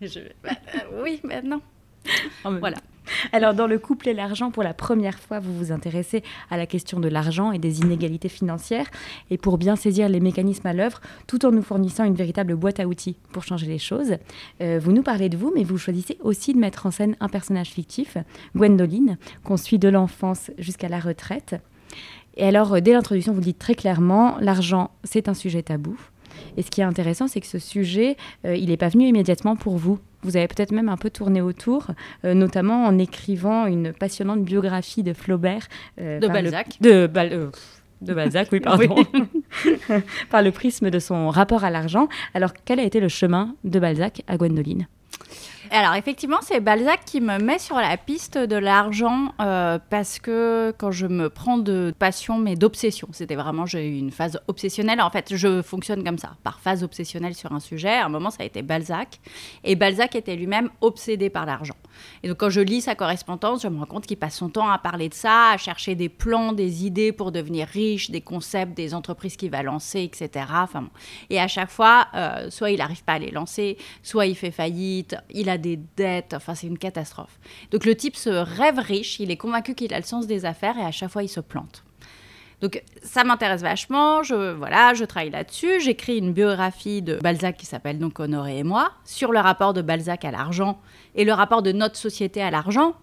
Je, 0.00 0.20
bah, 0.42 0.50
euh, 0.74 1.02
oui, 1.02 1.20
maintenant. 1.24 1.60
voilà. 2.44 2.78
Alors, 3.32 3.54
dans 3.54 3.66
le 3.66 3.78
couple 3.78 4.08
et 4.08 4.14
l'argent, 4.14 4.50
pour 4.50 4.62
la 4.62 4.74
première 4.74 5.18
fois, 5.18 5.40
vous 5.40 5.56
vous 5.56 5.72
intéressez 5.72 6.22
à 6.50 6.56
la 6.56 6.66
question 6.66 7.00
de 7.00 7.08
l'argent 7.08 7.52
et 7.52 7.58
des 7.58 7.80
inégalités 7.80 8.28
financières. 8.28 8.86
Et 9.30 9.38
pour 9.38 9.58
bien 9.58 9.76
saisir 9.76 10.08
les 10.08 10.20
mécanismes 10.20 10.66
à 10.66 10.72
l'œuvre, 10.72 11.00
tout 11.26 11.44
en 11.46 11.52
nous 11.52 11.62
fournissant 11.62 12.04
une 12.04 12.14
véritable 12.14 12.54
boîte 12.56 12.80
à 12.80 12.86
outils 12.86 13.16
pour 13.32 13.44
changer 13.44 13.66
les 13.66 13.78
choses, 13.78 14.16
euh, 14.60 14.78
vous 14.82 14.92
nous 14.92 15.02
parlez 15.02 15.28
de 15.28 15.36
vous, 15.36 15.52
mais 15.54 15.64
vous 15.64 15.78
choisissez 15.78 16.18
aussi 16.22 16.52
de 16.54 16.58
mettre 16.58 16.86
en 16.86 16.90
scène 16.90 17.16
un 17.20 17.28
personnage 17.28 17.68
fictif, 17.68 18.16
Gwendoline, 18.54 19.18
qu'on 19.44 19.56
suit 19.56 19.78
de 19.78 19.88
l'enfance 19.88 20.50
jusqu'à 20.58 20.88
la 20.88 21.00
retraite. 21.00 21.56
Et 22.36 22.44
alors, 22.44 22.74
euh, 22.74 22.80
dès 22.80 22.92
l'introduction, 22.92 23.32
vous 23.32 23.40
dites 23.40 23.58
très 23.58 23.74
clairement, 23.74 24.36
l'argent, 24.40 24.90
c'est 25.04 25.28
un 25.28 25.34
sujet 25.34 25.62
tabou. 25.62 25.98
Et 26.56 26.62
ce 26.62 26.70
qui 26.70 26.80
est 26.80 26.84
intéressant, 26.84 27.28
c'est 27.28 27.40
que 27.40 27.46
ce 27.46 27.58
sujet, 27.58 28.16
euh, 28.44 28.56
il 28.56 28.68
n'est 28.68 28.76
pas 28.76 28.88
venu 28.88 29.06
immédiatement 29.06 29.56
pour 29.56 29.76
vous. 29.76 29.98
Vous 30.26 30.36
avez 30.36 30.48
peut-être 30.48 30.72
même 30.72 30.88
un 30.88 30.96
peu 30.96 31.08
tourné 31.08 31.40
autour, 31.40 31.86
euh, 32.24 32.34
notamment 32.34 32.84
en 32.84 32.98
écrivant 32.98 33.66
une 33.66 33.92
passionnante 33.92 34.42
biographie 34.42 35.04
de 35.04 35.12
Flaubert. 35.12 35.68
Euh, 36.00 36.18
de 36.18 36.26
Balzac. 36.26 36.78
de, 36.80 37.08
de 38.00 38.12
Balzac, 38.12 38.48
oui, 38.50 38.58
pardon. 38.58 38.96
par 40.30 40.42
le 40.42 40.50
prisme 40.50 40.90
de 40.90 40.98
son 40.98 41.30
rapport 41.30 41.62
à 41.62 41.70
l'argent. 41.70 42.08
Alors, 42.34 42.54
quel 42.64 42.80
a 42.80 42.82
été 42.82 42.98
le 42.98 43.06
chemin 43.08 43.54
de 43.62 43.78
Balzac 43.78 44.22
à 44.26 44.36
Gwendoline? 44.36 44.88
Alors 45.70 45.94
effectivement, 45.94 46.38
c'est 46.42 46.60
Balzac 46.60 47.04
qui 47.04 47.20
me 47.20 47.38
met 47.38 47.58
sur 47.58 47.76
la 47.76 47.96
piste 47.96 48.38
de 48.38 48.56
l'argent 48.56 49.32
euh, 49.40 49.78
parce 49.90 50.18
que 50.18 50.74
quand 50.78 50.90
je 50.90 51.06
me 51.06 51.30
prends 51.30 51.58
de 51.58 51.94
passion 51.98 52.38
mais 52.38 52.56
d'obsession, 52.56 53.08
c'était 53.12 53.34
vraiment 53.34 53.66
j'ai 53.66 53.88
eu 53.88 53.98
une 53.98 54.10
phase 54.10 54.40
obsessionnelle. 54.48 55.00
En 55.00 55.10
fait, 55.10 55.34
je 55.34 55.62
fonctionne 55.62 56.04
comme 56.04 56.18
ça, 56.18 56.32
par 56.42 56.60
phase 56.60 56.82
obsessionnelle 56.82 57.34
sur 57.34 57.52
un 57.52 57.60
sujet. 57.60 57.94
À 57.94 58.06
un 58.06 58.08
moment, 58.08 58.30
ça 58.30 58.42
a 58.42 58.46
été 58.46 58.62
Balzac 58.62 59.20
et 59.64 59.76
Balzac 59.76 60.14
était 60.14 60.36
lui-même 60.36 60.70
obsédé 60.80 61.30
par 61.30 61.46
l'argent. 61.46 61.76
Et 62.22 62.28
donc 62.28 62.38
quand 62.38 62.50
je 62.50 62.60
lis 62.60 62.82
sa 62.82 62.94
correspondance, 62.94 63.62
je 63.62 63.68
me 63.68 63.78
rends 63.78 63.86
compte 63.86 64.06
qu'il 64.06 64.16
passe 64.16 64.36
son 64.36 64.48
temps 64.48 64.68
à 64.68 64.78
parler 64.78 65.08
de 65.08 65.14
ça, 65.14 65.50
à 65.50 65.56
chercher 65.56 65.94
des 65.94 66.08
plans, 66.08 66.52
des 66.52 66.86
idées 66.86 67.12
pour 67.12 67.32
devenir 67.32 67.66
riche, 67.66 68.10
des 68.10 68.20
concepts, 68.20 68.76
des 68.76 68.94
entreprises 68.94 69.36
qu'il 69.36 69.50
va 69.50 69.62
lancer, 69.62 70.02
etc. 70.02 70.46
Enfin, 70.52 70.82
bon. 70.82 70.90
Et 71.30 71.40
à 71.40 71.48
chaque 71.48 71.70
fois, 71.70 72.08
euh, 72.14 72.50
soit 72.50 72.70
il 72.70 72.78
n'arrive 72.78 73.04
pas 73.04 73.14
à 73.14 73.18
les 73.18 73.30
lancer, 73.30 73.78
soit 74.02 74.26
il 74.26 74.34
fait 74.34 74.50
faillite, 74.50 75.16
il 75.30 75.48
a 75.48 75.55
des 75.58 75.78
dettes, 75.96 76.34
enfin 76.34 76.54
c'est 76.54 76.66
une 76.66 76.78
catastrophe. 76.78 77.38
Donc 77.70 77.84
le 77.84 77.94
type 77.94 78.16
se 78.16 78.30
rêve 78.30 78.78
riche, 78.78 79.20
il 79.20 79.30
est 79.30 79.36
convaincu 79.36 79.74
qu'il 79.74 79.94
a 79.94 79.98
le 79.98 80.04
sens 80.04 80.26
des 80.26 80.44
affaires 80.44 80.76
et 80.78 80.84
à 80.84 80.92
chaque 80.92 81.10
fois 81.10 81.22
il 81.22 81.28
se 81.28 81.40
plante. 81.40 81.85
Donc 82.62 82.82
ça 83.02 83.22
m'intéresse 83.22 83.60
vachement, 83.60 84.22
je, 84.22 84.52
voilà, 84.52 84.94
je 84.94 85.04
travaille 85.04 85.30
là-dessus. 85.30 85.78
J'écris 85.80 86.16
une 86.16 86.32
biographie 86.32 87.02
de 87.02 87.16
Balzac 87.16 87.58
qui 87.58 87.66
s'appelle 87.66 87.98
donc 87.98 88.18
Honoré 88.18 88.58
et 88.58 88.64
moi, 88.64 88.92
sur 89.04 89.30
le 89.30 89.40
rapport 89.40 89.74
de 89.74 89.82
Balzac 89.82 90.24
à 90.24 90.30
l'argent 90.30 90.78
et 91.14 91.24
le 91.24 91.34
rapport 91.34 91.60
de 91.60 91.72
notre 91.72 91.96
société 91.96 92.40
à 92.40 92.50
l'argent. 92.50 92.94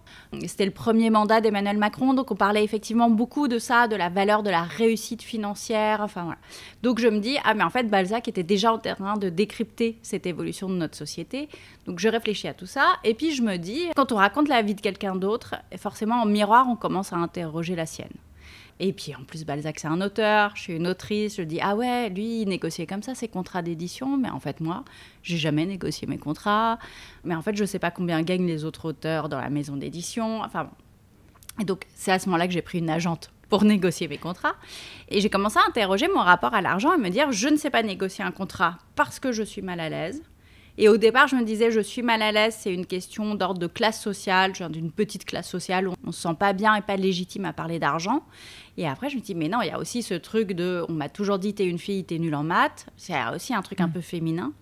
C'était 0.46 0.64
le 0.64 0.72
premier 0.72 1.08
mandat 1.08 1.40
d'Emmanuel 1.40 1.78
Macron, 1.78 2.14
donc 2.14 2.32
on 2.32 2.34
parlait 2.34 2.64
effectivement 2.64 3.10
beaucoup 3.10 3.46
de 3.46 3.60
ça, 3.60 3.86
de 3.86 3.94
la 3.94 4.08
valeur 4.08 4.42
de 4.42 4.50
la 4.50 4.62
réussite 4.62 5.22
financière. 5.22 6.00
Enfin 6.00 6.24
voilà. 6.24 6.38
Donc 6.82 6.98
je 6.98 7.06
me 7.06 7.20
dis, 7.20 7.36
ah 7.44 7.54
mais 7.54 7.62
en 7.62 7.70
fait 7.70 7.84
Balzac 7.84 8.26
était 8.26 8.42
déjà 8.42 8.72
en 8.72 8.78
train 8.78 9.16
de 9.16 9.28
décrypter 9.28 9.98
cette 10.02 10.26
évolution 10.26 10.68
de 10.68 10.74
notre 10.74 10.96
société. 10.96 11.48
Donc 11.86 12.00
je 12.00 12.08
réfléchis 12.08 12.48
à 12.48 12.54
tout 12.54 12.66
ça, 12.66 12.86
et 13.04 13.14
puis 13.14 13.32
je 13.32 13.42
me 13.42 13.56
dis, 13.56 13.84
quand 13.94 14.10
on 14.10 14.16
raconte 14.16 14.48
la 14.48 14.62
vie 14.62 14.74
de 14.74 14.80
quelqu'un 14.80 15.14
d'autre, 15.14 15.54
forcément 15.76 16.22
en 16.22 16.26
miroir 16.26 16.66
on 16.68 16.74
commence 16.74 17.12
à 17.12 17.16
interroger 17.16 17.76
la 17.76 17.86
sienne. 17.86 18.10
Et 18.80 18.92
puis 18.92 19.14
en 19.14 19.24
plus, 19.24 19.44
Balzac, 19.44 19.78
c'est 19.78 19.88
un 19.88 20.00
auteur, 20.00 20.52
je 20.56 20.62
suis 20.62 20.72
une 20.74 20.86
autrice, 20.86 21.36
je 21.36 21.42
dis 21.42 21.60
ah 21.62 21.76
ouais, 21.76 22.10
lui, 22.10 22.42
il 22.42 22.48
négociait 22.48 22.86
comme 22.86 23.02
ça 23.02 23.14
ses 23.14 23.28
contrats 23.28 23.62
d'édition, 23.62 24.16
mais 24.16 24.30
en 24.30 24.40
fait, 24.40 24.60
moi, 24.60 24.84
j'ai 25.22 25.36
jamais 25.36 25.64
négocié 25.64 26.08
mes 26.08 26.18
contrats, 26.18 26.78
mais 27.22 27.34
en 27.34 27.42
fait, 27.42 27.56
je 27.56 27.64
sais 27.64 27.78
pas 27.78 27.90
combien 27.90 28.22
gagnent 28.22 28.46
les 28.46 28.64
autres 28.64 28.88
auteurs 28.88 29.28
dans 29.28 29.40
la 29.40 29.50
maison 29.50 29.76
d'édition, 29.76 30.42
enfin 30.42 30.70
Et 31.60 31.64
donc, 31.64 31.86
c'est 31.94 32.10
à 32.10 32.18
ce 32.18 32.26
moment-là 32.26 32.48
que 32.48 32.52
j'ai 32.52 32.62
pris 32.62 32.78
une 32.78 32.90
agente 32.90 33.30
pour 33.48 33.64
négocier 33.64 34.08
mes 34.08 34.18
contrats. 34.18 34.56
Et 35.08 35.20
j'ai 35.20 35.30
commencé 35.30 35.58
à 35.58 35.68
interroger 35.68 36.08
mon 36.08 36.20
rapport 36.20 36.54
à 36.54 36.60
l'argent 36.60 36.92
et 36.94 36.98
me 36.98 37.10
dire 37.10 37.30
je 37.30 37.48
ne 37.48 37.56
sais 37.56 37.70
pas 37.70 37.82
négocier 37.82 38.24
un 38.24 38.32
contrat 38.32 38.78
parce 38.96 39.20
que 39.20 39.30
je 39.30 39.44
suis 39.44 39.62
mal 39.62 39.78
à 39.78 39.88
l'aise. 39.88 40.22
Et 40.76 40.88
au 40.88 40.96
départ, 40.96 41.28
je 41.28 41.36
me 41.36 41.44
disais, 41.44 41.70
je 41.70 41.80
suis 41.80 42.02
mal 42.02 42.20
à 42.20 42.32
l'aise, 42.32 42.56
c'est 42.58 42.74
une 42.74 42.86
question 42.86 43.36
d'ordre 43.36 43.60
de 43.60 43.68
classe 43.68 44.00
sociale, 44.00 44.56
genre 44.56 44.70
d'une 44.70 44.90
petite 44.90 45.24
classe 45.24 45.48
sociale 45.48 45.86
où 45.86 45.92
on 46.02 46.08
ne 46.08 46.12
se 46.12 46.22
sent 46.22 46.34
pas 46.36 46.52
bien 46.52 46.74
et 46.74 46.80
pas 46.80 46.96
légitime 46.96 47.44
à 47.44 47.52
parler 47.52 47.78
d'argent. 47.78 48.24
Et 48.76 48.88
après, 48.88 49.08
je 49.08 49.16
me 49.16 49.20
dis, 49.20 49.36
mais 49.36 49.48
non, 49.48 49.62
il 49.62 49.68
y 49.68 49.70
a 49.70 49.78
aussi 49.78 50.02
ce 50.02 50.14
truc 50.14 50.52
de, 50.52 50.84
on 50.88 50.92
m'a 50.92 51.08
toujours 51.08 51.38
dit, 51.38 51.54
t'es 51.54 51.66
une 51.66 51.78
fille, 51.78 52.04
t'es 52.04 52.18
nulle 52.18 52.34
en 52.34 52.42
maths. 52.42 52.86
C'est 52.96 53.14
aussi 53.32 53.54
un 53.54 53.62
truc 53.62 53.80
un 53.80 53.86
mm. 53.86 53.92
peu 53.92 54.00
féminin. 54.00 54.52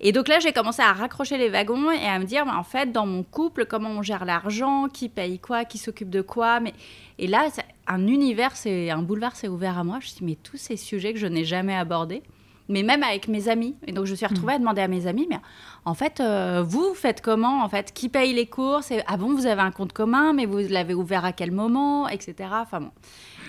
Et 0.00 0.12
donc 0.12 0.26
là, 0.28 0.40
j'ai 0.40 0.52
commencé 0.52 0.80
à 0.80 0.92
raccrocher 0.94 1.36
les 1.36 1.50
wagons 1.50 1.90
et 1.90 2.06
à 2.06 2.18
me 2.18 2.24
dire, 2.24 2.46
en 2.46 2.64
fait, 2.64 2.90
dans 2.90 3.06
mon 3.06 3.22
couple, 3.22 3.66
comment 3.66 3.90
on 3.90 4.02
gère 4.02 4.24
l'argent, 4.24 4.88
qui 4.88 5.10
paye 5.10 5.38
quoi, 5.38 5.66
qui 5.66 5.76
s'occupe 5.76 6.08
de 6.08 6.22
quoi? 6.22 6.60
Mais... 6.60 6.72
Et 7.18 7.26
là, 7.26 7.48
un 7.86 8.06
univers, 8.06 8.52
un 8.66 9.02
boulevard 9.02 9.36
s'est 9.36 9.48
ouvert 9.48 9.76
à 9.78 9.84
moi. 9.84 9.98
Je 10.00 10.06
me 10.06 10.08
suis 10.08 10.18
dit, 10.20 10.24
mais 10.24 10.38
tous 10.42 10.56
ces 10.56 10.78
sujets 10.78 11.12
que 11.12 11.18
je 11.18 11.26
n'ai 11.26 11.44
jamais 11.44 11.74
abordés 11.74 12.22
mais 12.72 12.82
même 12.82 13.02
avec 13.02 13.28
mes 13.28 13.48
amis. 13.48 13.76
Et 13.86 13.92
donc, 13.92 14.06
je 14.06 14.14
suis 14.14 14.24
retrouvée 14.24 14.54
à 14.54 14.58
demander 14.58 14.80
à 14.80 14.88
mes 14.88 15.06
amis, 15.06 15.26
mais 15.28 15.38
en 15.84 15.92
fait, 15.92 16.20
euh, 16.20 16.64
vous 16.66 16.94
faites 16.94 17.20
comment 17.20 17.62
En 17.62 17.68
fait, 17.68 17.92
qui 17.92 18.08
paye 18.08 18.32
les 18.32 18.46
courses? 18.46 18.90
Et, 18.90 19.02
Ah 19.06 19.18
bon, 19.18 19.34
vous 19.34 19.44
avez 19.46 19.60
un 19.60 19.70
compte 19.70 19.92
commun, 19.92 20.32
mais 20.32 20.46
vous 20.46 20.58
l'avez 20.70 20.94
ouvert 20.94 21.24
à 21.24 21.32
quel 21.32 21.52
moment? 21.52 22.08
Etc. 22.08 22.34
Enfin 22.50 22.80
bon. 22.80 22.90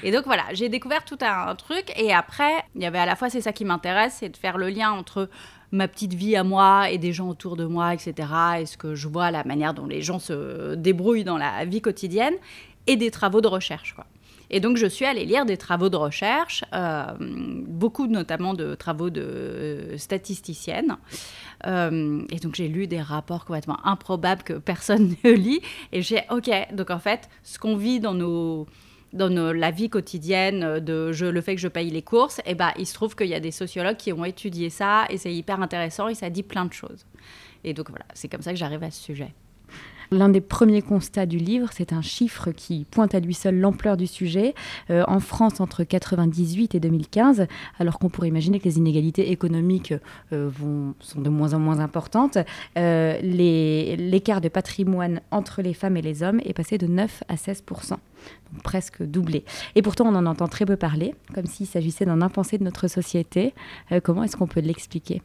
Et 0.03 0.11
donc, 0.11 0.25
voilà, 0.25 0.43
j'ai 0.51 0.67
découvert 0.67 1.05
tout 1.05 1.17
un, 1.21 1.55
truc. 1.55 1.93
Et 1.95 2.13
après, 2.13 2.65
il 2.75 2.81
y 2.81 2.85
avait 2.85 2.99
à 2.99 3.05
la 3.05 3.15
fois, 3.15 3.29
c'est 3.29 3.39
ça 3.39 3.53
qui 3.53 3.63
m'intéresse, 3.63 4.17
c'est 4.19 4.29
de 4.29 4.35
faire 4.35 4.57
le 4.57 4.69
lien 4.69 4.91
entre 4.91 5.29
ma 5.71 5.87
petite 5.87 6.13
vie 6.13 6.35
à 6.35 6.43
moi 6.43 6.89
et 6.91 6.97
des 6.97 7.13
gens 7.13 7.29
autour 7.29 7.55
de 7.55 7.65
moi, 7.65 7.93
etc. 7.93 8.27
Et 8.59 8.65
ce 8.65 8.77
que 8.77 8.93
je 8.93 9.07
vois, 9.07 9.31
la 9.31 9.45
manière 9.45 9.73
dont 9.73 9.87
les 9.87 10.01
gens 10.01 10.19
se 10.19 10.75
débrouillent 10.75 11.23
dans 11.23 11.37
la 11.37 11.63
vie 11.63 11.81
quotidienne 11.81 12.35
et 12.87 12.97
des 12.97 13.09
travaux 13.09 13.39
de 13.39 13.47
recherche, 13.47 13.93
quoi. 13.93 14.05
Et 14.53 14.59
donc, 14.59 14.77
je 14.77 14.85
suis 14.85 15.03
allée 15.03 15.25
lire 15.25 15.47
des 15.47 15.57
travaux 15.57 15.89
de 15.89 15.97
recherche, 15.97 16.63
euh, 16.75 17.05
beaucoup 17.19 18.05
notamment 18.05 18.53
de 18.53 18.75
travaux 18.75 19.09
de 19.09 19.21
euh, 19.21 19.97
statisticiennes. 19.97 20.97
Euh, 21.65 22.21
et 22.29 22.35
donc, 22.37 22.53
j'ai 22.53 22.67
lu 22.67 22.85
des 22.85 23.01
rapports 23.01 23.45
complètement 23.45 23.83
improbables 23.83 24.43
que 24.43 24.53
personne 24.53 25.15
ne 25.23 25.31
lit. 25.31 25.61
Et 25.91 26.03
j'ai, 26.03 26.21
OK, 26.29 26.51
donc 26.71 26.91
en 26.91 26.99
fait, 26.99 27.29
ce 27.41 27.57
qu'on 27.57 27.75
vit 27.75 27.99
dans 27.99 28.13
nos 28.13 28.67
dans 29.11 29.53
la 29.53 29.69
vie 29.69 29.91
quotidienne 29.91 30.79
de 30.79 31.11
je, 31.11 31.27
le 31.27 31.39
fait 31.41 31.53
que 31.53 31.61
je 31.61 31.67
paye 31.67 31.91
les 31.91 32.01
courses, 32.01 32.41
eh 32.47 32.55
ben, 32.55 32.71
il 32.79 32.87
se 32.87 32.95
trouve 32.95 33.15
qu'il 33.15 33.27
y 33.27 33.35
a 33.35 33.39
des 33.39 33.51
sociologues 33.51 33.97
qui 33.97 34.11
ont 34.11 34.25
étudié 34.25 34.71
ça 34.71 35.05
et 35.09 35.19
c'est 35.19 35.31
hyper 35.31 35.61
intéressant 35.61 36.07
et 36.07 36.15
ça 36.15 36.31
dit 36.31 36.41
plein 36.41 36.65
de 36.65 36.73
choses. 36.73 37.05
Et 37.63 37.75
donc 37.75 37.89
voilà, 37.89 38.05
c'est 38.15 38.27
comme 38.27 38.41
ça 38.41 38.51
que 38.51 38.57
j'arrive 38.57 38.81
à 38.81 38.89
ce 38.89 38.99
sujet. 38.99 39.35
L'un 40.13 40.29
des 40.29 40.41
premiers 40.41 40.83
constats 40.83 41.25
du 41.25 41.37
livre, 41.37 41.69
c'est 41.73 41.91
un 41.91 42.03
chiffre 42.03 42.51
qui 42.51 42.85
pointe 42.91 43.15
à 43.15 43.19
lui 43.19 43.33
seul 43.33 43.59
l'ampleur 43.59 43.97
du 43.97 44.05
sujet. 44.05 44.53
Euh, 44.91 45.03
en 45.07 45.19
France, 45.19 45.59
entre 45.59 45.81
1998 45.81 46.75
et 46.75 46.79
2015, 46.79 47.47
alors 47.79 47.97
qu'on 47.97 48.09
pourrait 48.09 48.27
imaginer 48.27 48.59
que 48.59 48.65
les 48.65 48.77
inégalités 48.77 49.31
économiques 49.31 49.93
euh, 50.31 50.51
sont 50.99 51.21
de 51.21 51.29
moins 51.29 51.55
en 51.55 51.59
moins 51.59 51.79
importantes, 51.79 52.37
euh, 52.77 53.19
l'écart 53.21 54.39
de 54.39 54.49
patrimoine 54.49 55.21
entre 55.31 55.63
les 55.63 55.73
femmes 55.73 55.97
et 55.97 56.03
les 56.03 56.21
hommes 56.21 56.39
est 56.45 56.53
passé 56.53 56.77
de 56.77 56.85
9 56.85 57.23
à 57.27 57.35
16 57.35 57.63
donc 57.65 58.63
presque 58.63 59.01
doublé. 59.01 59.43
Et 59.73 59.81
pourtant, 59.81 60.05
on 60.05 60.15
en 60.15 60.27
entend 60.27 60.47
très 60.47 60.65
peu 60.65 60.75
parler, 60.75 61.15
comme 61.33 61.47
s'il 61.47 61.65
s'agissait 61.65 62.05
d'un 62.05 62.21
impensé 62.21 62.59
de 62.59 62.63
notre 62.63 62.87
société. 62.87 63.53
comment 64.03 64.23
est-ce 64.23 64.37
qu'on 64.37 64.47
peut 64.47 64.61
l'expliquer? 64.61 65.21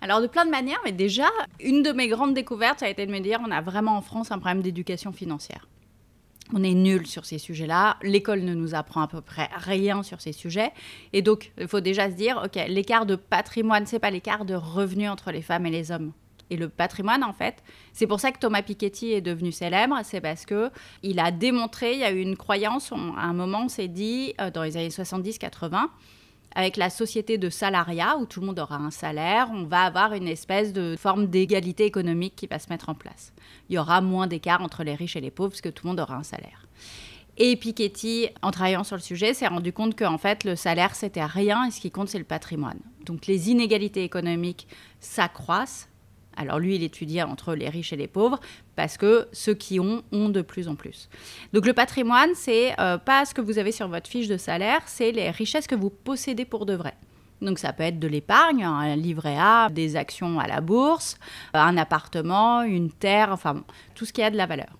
Alors 0.00 0.20
de 0.20 0.26
plein 0.26 0.44
de 0.46 0.50
manières, 0.50 0.80
mais 0.84 0.92
déjà, 0.92 1.28
une 1.60 1.82
de 1.82 1.92
mes 1.92 2.08
grandes 2.08 2.34
découvertes, 2.34 2.80
ça 2.80 2.86
a 2.86 2.88
été 2.88 3.06
de 3.06 3.12
me 3.12 3.20
dire, 3.20 3.40
on 3.46 3.50
a 3.50 3.60
vraiment 3.60 3.96
en 3.96 4.02
France 4.02 4.30
un 4.30 4.38
problème 4.38 4.62
d'éducation 4.62 5.12
financière. 5.12 5.68
On 6.52 6.64
est 6.64 6.74
nul 6.74 7.06
sur 7.06 7.26
ces 7.26 7.38
sujets-là. 7.38 7.96
L'école 8.02 8.40
ne 8.40 8.54
nous 8.54 8.74
apprend 8.74 9.02
à 9.02 9.06
peu 9.06 9.20
près 9.20 9.48
rien 9.54 10.02
sur 10.02 10.20
ces 10.20 10.32
sujets. 10.32 10.72
Et 11.12 11.22
donc, 11.22 11.52
il 11.58 11.68
faut 11.68 11.80
déjà 11.80 12.10
se 12.10 12.16
dire, 12.16 12.42
OK, 12.44 12.60
l'écart 12.68 13.06
de 13.06 13.14
patrimoine, 13.14 13.86
c'est 13.86 14.00
pas 14.00 14.10
l'écart 14.10 14.44
de 14.44 14.54
revenus 14.54 15.08
entre 15.08 15.30
les 15.30 15.42
femmes 15.42 15.66
et 15.66 15.70
les 15.70 15.92
hommes. 15.92 16.12
Et 16.50 16.56
le 16.56 16.68
patrimoine, 16.68 17.22
en 17.22 17.32
fait, 17.32 17.62
c'est 17.92 18.08
pour 18.08 18.18
ça 18.18 18.32
que 18.32 18.38
Thomas 18.40 18.62
Piketty 18.62 19.12
est 19.12 19.20
devenu 19.20 19.52
célèbre. 19.52 19.96
C'est 20.02 20.20
parce 20.20 20.44
que 20.44 20.70
il 21.04 21.20
a 21.20 21.30
démontré, 21.30 21.92
il 21.92 22.00
y 22.00 22.04
a 22.04 22.10
eu 22.10 22.20
une 22.20 22.36
croyance, 22.36 22.92
à 22.92 23.22
un 23.22 23.32
moment, 23.32 23.62
on 23.66 23.68
s'est 23.68 23.86
dit, 23.86 24.34
euh, 24.40 24.50
dans 24.50 24.64
les 24.64 24.76
années 24.76 24.88
70-80, 24.88 25.84
avec 26.54 26.76
la 26.76 26.90
société 26.90 27.38
de 27.38 27.50
salariat, 27.50 28.16
où 28.16 28.26
tout 28.26 28.40
le 28.40 28.46
monde 28.46 28.58
aura 28.58 28.76
un 28.76 28.90
salaire, 28.90 29.48
on 29.52 29.64
va 29.64 29.82
avoir 29.82 30.14
une 30.14 30.28
espèce 30.28 30.72
de 30.72 30.96
forme 30.98 31.26
d'égalité 31.26 31.84
économique 31.84 32.36
qui 32.36 32.46
va 32.46 32.58
se 32.58 32.68
mettre 32.70 32.88
en 32.88 32.94
place. 32.94 33.32
Il 33.68 33.74
y 33.74 33.78
aura 33.78 34.00
moins 34.00 34.26
d'écart 34.26 34.62
entre 34.62 34.82
les 34.82 34.94
riches 34.94 35.16
et 35.16 35.20
les 35.20 35.30
pauvres, 35.30 35.50
parce 35.50 35.60
que 35.60 35.68
tout 35.68 35.86
le 35.86 35.90
monde 35.90 36.00
aura 36.00 36.16
un 36.16 36.22
salaire. 36.22 36.66
Et 37.36 37.56
Piketty, 37.56 38.28
en 38.42 38.50
travaillant 38.50 38.84
sur 38.84 38.96
le 38.96 39.02
sujet, 39.02 39.34
s'est 39.34 39.46
rendu 39.46 39.72
compte 39.72 39.96
qu'en 39.96 40.18
fait, 40.18 40.44
le 40.44 40.56
salaire, 40.56 40.94
c'était 40.94 41.24
rien, 41.24 41.66
et 41.66 41.70
ce 41.70 41.80
qui 41.80 41.90
compte, 41.90 42.08
c'est 42.08 42.18
le 42.18 42.24
patrimoine. 42.24 42.80
Donc 43.06 43.26
les 43.26 43.50
inégalités 43.50 44.04
économiques 44.04 44.66
s'accroissent 44.98 45.89
alors 46.36 46.58
lui, 46.58 46.76
il 46.76 46.82
étudie 46.82 47.20
entre 47.22 47.54
les 47.54 47.68
riches 47.68 47.92
et 47.92 47.96
les 47.96 48.06
pauvres 48.06 48.40
parce 48.76 48.96
que 48.96 49.26
ceux 49.32 49.54
qui 49.54 49.80
ont 49.80 50.02
ont 50.12 50.28
de 50.28 50.42
plus 50.42 50.68
en 50.68 50.74
plus. 50.74 51.08
Donc 51.52 51.66
le 51.66 51.72
patrimoine, 51.72 52.30
c'est 52.34 52.78
euh, 52.80 52.98
pas 52.98 53.24
ce 53.24 53.34
que 53.34 53.40
vous 53.40 53.58
avez 53.58 53.72
sur 53.72 53.88
votre 53.88 54.08
fiche 54.08 54.28
de 54.28 54.36
salaire, 54.36 54.80
c'est 54.86 55.12
les 55.12 55.30
richesses 55.30 55.66
que 55.66 55.74
vous 55.74 55.90
possédez 55.90 56.44
pour 56.44 56.66
de 56.66 56.74
vrai. 56.74 56.94
Donc 57.42 57.58
ça 57.58 57.72
peut 57.72 57.84
être 57.84 57.98
de 57.98 58.08
l'épargne, 58.08 58.64
un 58.64 58.96
livret 58.96 59.36
A, 59.38 59.68
des 59.70 59.96
actions 59.96 60.38
à 60.38 60.46
la 60.46 60.60
bourse, 60.60 61.18
un 61.54 61.76
appartement, 61.76 62.62
une 62.62 62.90
terre, 62.90 63.30
enfin 63.32 63.64
tout 63.94 64.04
ce 64.04 64.12
qui 64.12 64.22
a 64.22 64.30
de 64.30 64.36
la 64.36 64.46
valeur. 64.46 64.76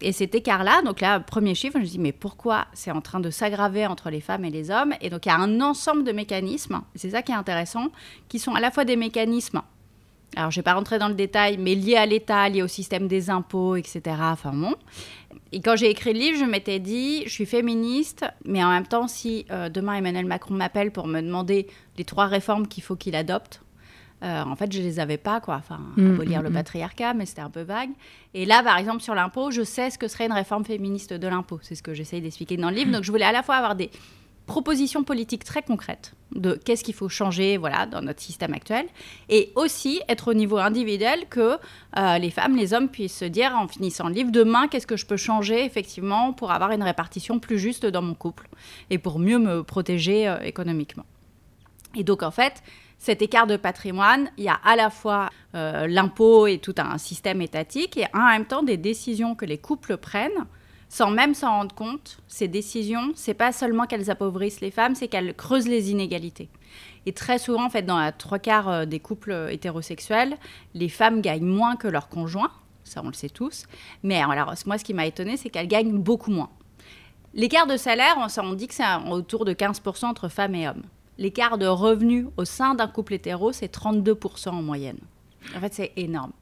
Et 0.00 0.12
cet 0.12 0.34
écart-là, 0.34 0.82
donc 0.82 1.00
là, 1.00 1.20
premier 1.20 1.54
chiffre, 1.54 1.78
je 1.78 1.84
me 1.84 1.86
dis, 1.86 1.98
mais 2.00 2.12
pourquoi 2.12 2.66
c'est 2.72 2.90
en 2.90 3.00
train 3.00 3.20
de 3.20 3.30
s'aggraver 3.30 3.86
entre 3.86 4.10
les 4.10 4.20
femmes 4.20 4.44
et 4.44 4.50
les 4.50 4.70
hommes? 4.70 4.92
Et 5.00 5.08
donc 5.08 5.24
il 5.24 5.28
y 5.28 5.32
a 5.32 5.38
un 5.38 5.60
ensemble 5.60 6.02
de 6.02 6.12
mécanismes, 6.12 6.82
c'est 6.96 7.10
ça 7.10 7.22
qui 7.22 7.30
est 7.30 7.36
intéressant, 7.36 7.88
qui 8.28 8.38
sont 8.40 8.54
à 8.54 8.60
la 8.60 8.70
fois 8.70 8.84
des 8.84 8.96
mécanismes 8.96 9.62
alors 10.36 10.50
je 10.50 10.58
ne 10.58 10.60
vais 10.60 10.64
pas 10.64 10.74
rentrer 10.74 10.98
dans 10.98 11.08
le 11.08 11.14
détail, 11.14 11.56
mais 11.58 11.74
lié 11.74 11.96
à 11.96 12.06
l'État, 12.06 12.48
lié 12.48 12.62
au 12.62 12.68
système 12.68 13.08
des 13.08 13.30
impôts, 13.30 13.76
etc. 13.76 14.02
Enfin 14.20 14.52
bon. 14.52 14.74
Et 15.52 15.60
quand 15.60 15.76
j'ai 15.76 15.90
écrit 15.90 16.12
le 16.12 16.18
livre, 16.18 16.38
je 16.38 16.44
m'étais 16.44 16.80
dit, 16.80 17.22
je 17.26 17.30
suis 17.30 17.46
féministe, 17.46 18.24
mais 18.44 18.62
en 18.64 18.70
même 18.70 18.86
temps, 18.86 19.08
si 19.08 19.46
euh, 19.50 19.68
demain 19.68 19.94
Emmanuel 19.94 20.26
Macron 20.26 20.54
m'appelle 20.54 20.90
pour 20.90 21.06
me 21.06 21.20
demander 21.20 21.68
les 21.96 22.04
trois 22.04 22.26
réformes 22.26 22.66
qu'il 22.66 22.82
faut 22.82 22.96
qu'il 22.96 23.14
adopte, 23.14 23.60
euh, 24.22 24.42
en 24.42 24.56
fait, 24.56 24.72
je 24.72 24.80
les 24.80 25.00
avais 25.00 25.18
pas, 25.18 25.40
quoi. 25.40 25.56
Enfin, 25.56 25.80
mmh, 25.96 26.14
abolir 26.14 26.42
le 26.42 26.48
mmh, 26.48 26.52
mmh. 26.52 26.56
patriarcat, 26.56 27.14
mais 27.14 27.26
c'était 27.26 27.42
un 27.42 27.50
peu 27.50 27.60
vague. 27.60 27.90
Et 28.32 28.46
là, 28.46 28.62
par 28.62 28.78
exemple, 28.78 29.02
sur 29.02 29.14
l'impôt, 29.14 29.50
je 29.50 29.62
sais 29.62 29.90
ce 29.90 29.98
que 29.98 30.08
serait 30.08 30.26
une 30.26 30.32
réforme 30.32 30.64
féministe 30.64 31.12
de 31.12 31.28
l'impôt. 31.28 31.58
C'est 31.62 31.74
ce 31.74 31.82
que 31.82 31.92
j'essaye 31.92 32.22
d'expliquer 32.22 32.56
dans 32.56 32.70
le 32.70 32.76
livre. 32.76 32.90
Donc, 32.90 33.04
je 33.04 33.10
voulais 33.10 33.24
à 33.24 33.32
la 33.32 33.42
fois 33.42 33.56
avoir 33.56 33.74
des 33.74 33.90
propositions 34.46 35.04
politiques 35.04 35.44
très 35.44 35.62
concrètes 35.62 36.14
de 36.34 36.54
qu'est-ce 36.54 36.84
qu'il 36.84 36.94
faut 36.94 37.08
changer 37.08 37.56
voilà, 37.56 37.86
dans 37.86 38.02
notre 38.02 38.20
système 38.20 38.52
actuel, 38.52 38.86
et 39.28 39.52
aussi 39.54 40.00
être 40.08 40.28
au 40.28 40.34
niveau 40.34 40.58
individuel 40.58 41.26
que 41.30 41.56
euh, 41.96 42.18
les 42.18 42.30
femmes, 42.30 42.56
les 42.56 42.74
hommes 42.74 42.88
puissent 42.88 43.18
se 43.18 43.24
dire 43.24 43.54
en 43.56 43.68
finissant 43.68 44.08
le 44.08 44.14
livre, 44.14 44.32
demain, 44.32 44.68
qu'est-ce 44.68 44.86
que 44.86 44.96
je 44.96 45.06
peux 45.06 45.16
changer 45.16 45.64
effectivement 45.64 46.32
pour 46.32 46.50
avoir 46.50 46.72
une 46.72 46.82
répartition 46.82 47.38
plus 47.38 47.58
juste 47.58 47.86
dans 47.86 48.02
mon 48.02 48.14
couple 48.14 48.48
et 48.90 48.98
pour 48.98 49.18
mieux 49.18 49.38
me 49.38 49.62
protéger 49.62 50.28
euh, 50.28 50.38
économiquement. 50.40 51.06
Et 51.94 52.02
donc 52.02 52.22
en 52.22 52.32
fait, 52.32 52.62
cet 52.98 53.22
écart 53.22 53.46
de 53.46 53.56
patrimoine, 53.56 54.30
il 54.36 54.44
y 54.44 54.48
a 54.48 54.58
à 54.64 54.76
la 54.76 54.90
fois 54.90 55.30
euh, 55.54 55.86
l'impôt 55.86 56.46
et 56.46 56.58
tout 56.58 56.74
un 56.78 56.98
système 56.98 57.40
étatique, 57.42 57.96
et 57.96 58.06
en 58.12 58.26
même 58.26 58.46
temps 58.46 58.62
des 58.62 58.76
décisions 58.76 59.34
que 59.34 59.44
les 59.44 59.58
couples 59.58 59.96
prennent 59.96 60.46
sans 60.88 61.10
même 61.10 61.34
s'en 61.34 61.50
rendre 61.50 61.74
compte, 61.74 62.18
ces 62.28 62.48
décisions, 62.48 63.12
c'est 63.14 63.34
pas 63.34 63.52
seulement 63.52 63.86
qu'elles 63.86 64.10
appauvrissent 64.10 64.60
les 64.60 64.70
femmes, 64.70 64.94
c'est 64.94 65.08
qu'elles 65.08 65.34
creusent 65.34 65.68
les 65.68 65.90
inégalités. 65.90 66.48
Et 67.06 67.12
très 67.12 67.38
souvent, 67.38 67.64
en 67.66 67.70
fait, 67.70 67.82
dans 67.82 67.98
la 67.98 68.12
trois 68.12 68.38
quarts 68.38 68.68
euh, 68.68 68.84
des 68.86 69.00
couples 69.00 69.32
euh, 69.32 69.50
hétérosexuels, 69.50 70.36
les 70.74 70.88
femmes 70.88 71.20
gagnent 71.20 71.44
moins 71.44 71.76
que 71.76 71.88
leurs 71.88 72.08
conjoints, 72.08 72.50
ça 72.84 73.02
on 73.04 73.08
le 73.08 73.14
sait 73.14 73.28
tous. 73.28 73.64
Mais 74.02 74.20
alors, 74.22 74.54
moi, 74.66 74.78
ce 74.78 74.84
qui 74.84 74.94
m'a 74.94 75.06
étonné, 75.06 75.36
c'est 75.36 75.50
qu'elles 75.50 75.68
gagnent 75.68 75.98
beaucoup 75.98 76.30
moins. 76.30 76.50
L'écart 77.34 77.66
de 77.66 77.76
salaire, 77.76 78.16
on 78.38 78.54
dit 78.54 78.68
que 78.68 78.74
c'est 78.74 78.84
autour 79.10 79.44
de 79.44 79.52
15% 79.52 80.06
entre 80.06 80.28
femmes 80.28 80.54
et 80.54 80.68
hommes. 80.68 80.84
L'écart 81.18 81.58
de 81.58 81.66
revenus 81.66 82.26
au 82.36 82.44
sein 82.44 82.74
d'un 82.74 82.86
couple 82.86 83.14
hétéro, 83.14 83.52
c'est 83.52 83.72
32% 83.72 84.50
en 84.50 84.62
moyenne. 84.62 84.98
En 85.56 85.60
fait, 85.60 85.74
c'est 85.74 85.92
énorme. 85.96 86.32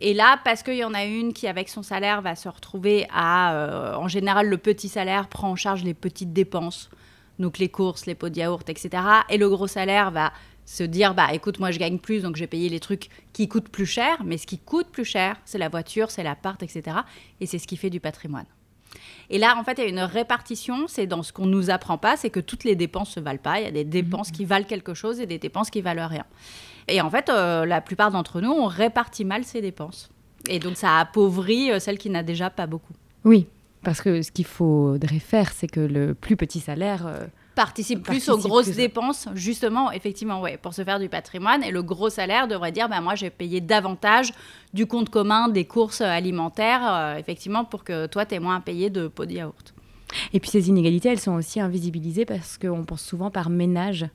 Et 0.00 0.12
là, 0.12 0.38
parce 0.44 0.62
qu'il 0.62 0.76
y 0.76 0.84
en 0.84 0.94
a 0.94 1.04
une 1.04 1.32
qui, 1.32 1.46
avec 1.46 1.68
son 1.68 1.82
salaire, 1.82 2.20
va 2.20 2.34
se 2.34 2.48
retrouver 2.48 3.06
à... 3.12 3.54
Euh, 3.54 3.94
en 3.94 4.08
général, 4.08 4.48
le 4.48 4.58
petit 4.58 4.88
salaire 4.88 5.28
prend 5.28 5.50
en 5.50 5.56
charge 5.56 5.84
les 5.84 5.94
petites 5.94 6.32
dépenses, 6.32 6.90
donc 7.38 7.58
les 7.58 7.68
courses, 7.68 8.06
les 8.06 8.14
pots 8.14 8.28
de 8.28 8.36
yaourt, 8.36 8.68
etc. 8.68 9.02
Et 9.30 9.38
le 9.38 9.48
gros 9.48 9.66
salaire 9.66 10.10
va 10.10 10.32
se 10.66 10.82
dire, 10.82 11.14
bah 11.14 11.28
écoute, 11.32 11.60
moi 11.60 11.70
je 11.70 11.78
gagne 11.78 11.98
plus, 11.98 12.22
donc 12.22 12.36
je 12.36 12.40
vais 12.40 12.48
payer 12.48 12.68
les 12.68 12.80
trucs 12.80 13.08
qui 13.32 13.48
coûtent 13.48 13.68
plus 13.68 13.86
cher. 13.86 14.22
Mais 14.24 14.36
ce 14.36 14.46
qui 14.46 14.58
coûte 14.58 14.88
plus 14.88 15.04
cher, 15.04 15.36
c'est 15.44 15.58
la 15.58 15.68
voiture, 15.68 16.10
c'est 16.10 16.22
l'appart, 16.22 16.62
etc. 16.62 16.98
Et 17.40 17.46
c'est 17.46 17.58
ce 17.58 17.66
qui 17.66 17.76
fait 17.76 17.90
du 17.90 18.00
patrimoine. 18.00 18.46
Et 19.30 19.38
là, 19.38 19.56
en 19.58 19.64
fait, 19.64 19.78
il 19.78 19.84
y 19.84 19.86
a 19.86 19.88
une 19.88 20.00
répartition. 20.00 20.86
C'est 20.88 21.06
dans 21.06 21.22
ce 21.22 21.32
qu'on 21.32 21.46
nous 21.46 21.70
apprend 21.70 21.98
pas, 21.98 22.16
c'est 22.16 22.30
que 22.30 22.40
toutes 22.40 22.64
les 22.64 22.76
dépenses 22.76 23.10
se 23.10 23.20
valent 23.20 23.38
pas. 23.38 23.60
Il 23.60 23.64
y 23.64 23.68
a 23.68 23.72
des 23.72 23.84
dépenses 23.84 24.30
mmh. 24.30 24.34
qui 24.34 24.44
valent 24.44 24.66
quelque 24.66 24.94
chose 24.94 25.20
et 25.20 25.26
des 25.26 25.38
dépenses 25.38 25.70
qui 25.70 25.80
valent 25.80 26.06
rien. 26.06 26.24
Et 26.88 27.00
en 27.00 27.10
fait, 27.10 27.28
euh, 27.28 27.64
la 27.66 27.80
plupart 27.80 28.10
d'entre 28.10 28.40
nous, 28.40 28.50
on 28.50 28.66
répartit 28.66 29.24
mal 29.24 29.44
ses 29.44 29.60
dépenses. 29.60 30.10
Et 30.48 30.58
donc, 30.58 30.76
ça 30.76 30.98
appauvrit 30.98 31.70
euh, 31.70 31.78
celle 31.78 31.98
qui 31.98 32.10
n'a 32.10 32.22
déjà 32.22 32.50
pas 32.50 32.66
beaucoup. 32.66 32.92
Oui, 33.24 33.48
parce 33.82 34.00
que 34.00 34.22
ce 34.22 34.30
qu'il 34.30 34.44
faudrait 34.44 35.18
faire, 35.18 35.52
c'est 35.52 35.66
que 35.66 35.80
le 35.80 36.14
plus 36.14 36.36
petit 36.36 36.60
salaire, 36.60 37.06
euh, 37.06 37.26
participe 37.56 38.02
plus 38.02 38.28
aux 38.28 38.38
grosses 38.38 38.70
dépenses, 38.70 39.28
justement, 39.34 39.90
effectivement, 39.90 40.40
ouais, 40.40 40.58
pour 40.58 40.74
se 40.74 40.84
faire 40.84 41.00
du 41.00 41.08
patrimoine. 41.08 41.64
Et 41.64 41.72
le 41.72 41.82
gros 41.82 42.10
salaire 42.10 42.46
devrait 42.46 42.70
dire, 42.70 42.88
ben 42.88 43.00
moi, 43.00 43.16
j'ai 43.16 43.30
payé 43.30 43.60
davantage 43.60 44.32
du 44.74 44.86
compte 44.86 45.08
commun 45.08 45.48
des 45.48 45.64
courses 45.64 46.02
alimentaires, 46.02 46.82
euh, 46.84 47.16
effectivement, 47.16 47.64
pour 47.64 47.82
que 47.82 48.06
toi, 48.06 48.26
tu 48.26 48.34
aies 48.34 48.40
moins 48.40 48.56
à 48.56 48.60
payer 48.60 48.90
de 48.90 49.08
pots 49.08 49.26
de 49.26 49.32
yaourt. 49.32 49.74
Et 50.32 50.38
puis 50.38 50.50
ces 50.50 50.68
inégalités, 50.68 51.08
elles 51.08 51.18
sont 51.18 51.34
aussi 51.34 51.58
invisibilisées 51.58 52.24
parce 52.24 52.58
qu'on 52.58 52.84
pense 52.84 53.02
souvent 53.02 53.30
par 53.30 53.50
ménage. 53.50 54.06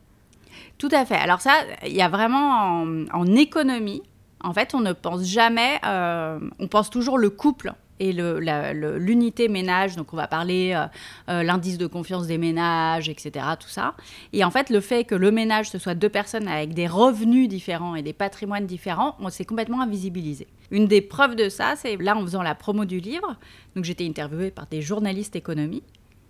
Tout 0.78 0.90
à 0.92 1.06
fait. 1.06 1.16
Alors 1.16 1.42
ça, 1.42 1.54
il 1.86 1.94
y 1.94 2.02
a 2.02 2.10
vraiment 2.10 2.86
en, 3.12 3.36
économie, 3.36 4.02
en 4.44 4.54
fait, 4.54 4.74
on 4.74 4.80
ne 4.80 4.94
pense 4.94 5.24
jamais, 5.26 5.80
euh, 5.86 6.40
on 6.60 6.68
pense 6.68 6.90
toujours 6.90 7.18
le 7.18 7.30
couple 7.30 7.74
et 8.02 8.14
l'unité 8.14 9.48
ménage, 9.48 9.96
donc 9.96 10.12
on 10.12 10.18
va 10.18 10.28
parler 10.28 10.74
euh, 10.76 10.88
euh, 11.30 11.44
l'indice 11.44 11.78
de 11.78 11.86
confiance 11.86 12.26
des 12.26 12.40
ménages, 12.40 13.10
etc., 13.10 13.46
tout 13.60 13.70
ça. 13.70 13.94
Et 14.34 14.44
en 14.44 14.50
fait, 14.50 14.72
le 14.72 14.80
fait 14.80 15.04
que 15.04 15.14
le 15.14 15.30
ménage, 15.30 15.70
ce 15.70 15.78
soit 15.78 15.94
deux 15.94 16.10
personnes 16.10 16.48
avec 16.48 16.74
des 16.74 16.88
revenus 16.88 17.48
différents 17.48 17.94
et 17.94 18.02
des 18.02 18.14
patrimoines 18.14 18.66
différents, 18.66 19.16
c'est 19.30 19.46
complètement 19.46 19.82
invisibilisé. 19.82 20.48
Une 20.72 20.88
des 20.88 21.02
preuves 21.02 21.36
de 21.36 21.48
ça, 21.48 21.76
c'est 21.76 21.96
là 21.98 22.18
en 22.18 22.22
faisant 22.22 22.42
la 22.42 22.56
promo 22.56 22.86
du 22.86 23.00
livre, 23.00 23.36
donc 23.76 23.86
j'étais 23.86 24.08
interviewée 24.08 24.50
par 24.50 24.66
des 24.66 24.82
journalistes 24.82 25.36
économie 25.36 25.84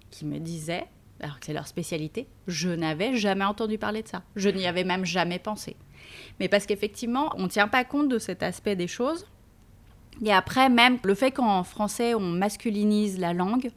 qui 0.10 0.26
me 0.26 0.40
disaient, 0.40 0.88
alors 1.22 1.40
que 1.40 1.46
c'est 1.46 1.54
leur 1.54 1.68
spécialité, 1.68 2.28
je 2.48 2.70
n'avais 2.70 3.16
jamais 3.16 3.46
entendu 3.46 3.78
parler 3.78 4.04
de 4.04 4.08
ça. 4.08 4.24
Je 4.36 4.50
n'y 4.50 4.68
avais 4.68 4.84
même 4.84 5.06
jamais 5.06 5.40
pensé. 5.40 5.76
Mais 6.40 6.50
parce 6.50 6.66
qu'effectivement, 6.66 7.32
on 7.38 7.44
ne 7.44 7.48
tient 7.48 7.68
pas 7.68 7.84
compte 7.84 8.10
de 8.10 8.20
cet 8.20 8.44
aspect 8.44 8.76
des 8.76 8.88
choses. 8.88 9.28
Et 10.24 10.34
après, 10.34 10.70
même 10.70 10.98
le 11.04 11.16
fait 11.16 11.32
qu'en 11.32 11.64
français, 11.64 12.14
on 12.14 12.20
masculinise 12.20 13.20
la 13.20 13.34
langue, 13.34 13.72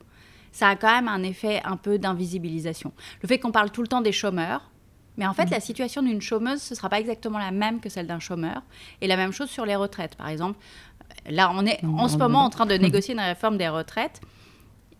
ça 0.52 0.68
a 0.68 0.76
quand 0.76 0.90
même 0.90 1.08
un 1.08 1.22
effet 1.22 1.60
un 1.64 1.76
peu 1.76 1.98
d'invisibilisation. 1.98 2.92
Le 3.22 3.28
fait 3.28 3.38
qu'on 3.38 3.52
parle 3.52 3.70
tout 3.70 3.82
le 3.82 3.88
temps 3.88 4.00
des 4.00 4.12
chômeurs, 4.12 4.70
mais 5.16 5.26
en 5.26 5.32
fait, 5.32 5.46
mmh. 5.46 5.50
la 5.50 5.60
situation 5.60 6.02
d'une 6.02 6.20
chômeuse, 6.20 6.60
ce 6.60 6.74
ne 6.74 6.76
sera 6.76 6.88
pas 6.88 6.98
exactement 6.98 7.38
la 7.38 7.52
même 7.52 7.80
que 7.80 7.88
celle 7.88 8.06
d'un 8.06 8.18
chômeur. 8.18 8.62
Et 9.00 9.06
la 9.06 9.16
même 9.16 9.32
chose 9.32 9.48
sur 9.48 9.64
les 9.64 9.76
retraites, 9.76 10.16
par 10.16 10.28
exemple. 10.28 10.58
Là, 11.26 11.52
on 11.54 11.64
est 11.66 11.84
en 11.84 12.08
ce 12.08 12.16
moment 12.16 12.44
en 12.44 12.50
train 12.50 12.66
de 12.66 12.74
négocier 12.74 13.14
une 13.14 13.20
réforme 13.20 13.56
des 13.56 13.68
retraites. 13.68 14.20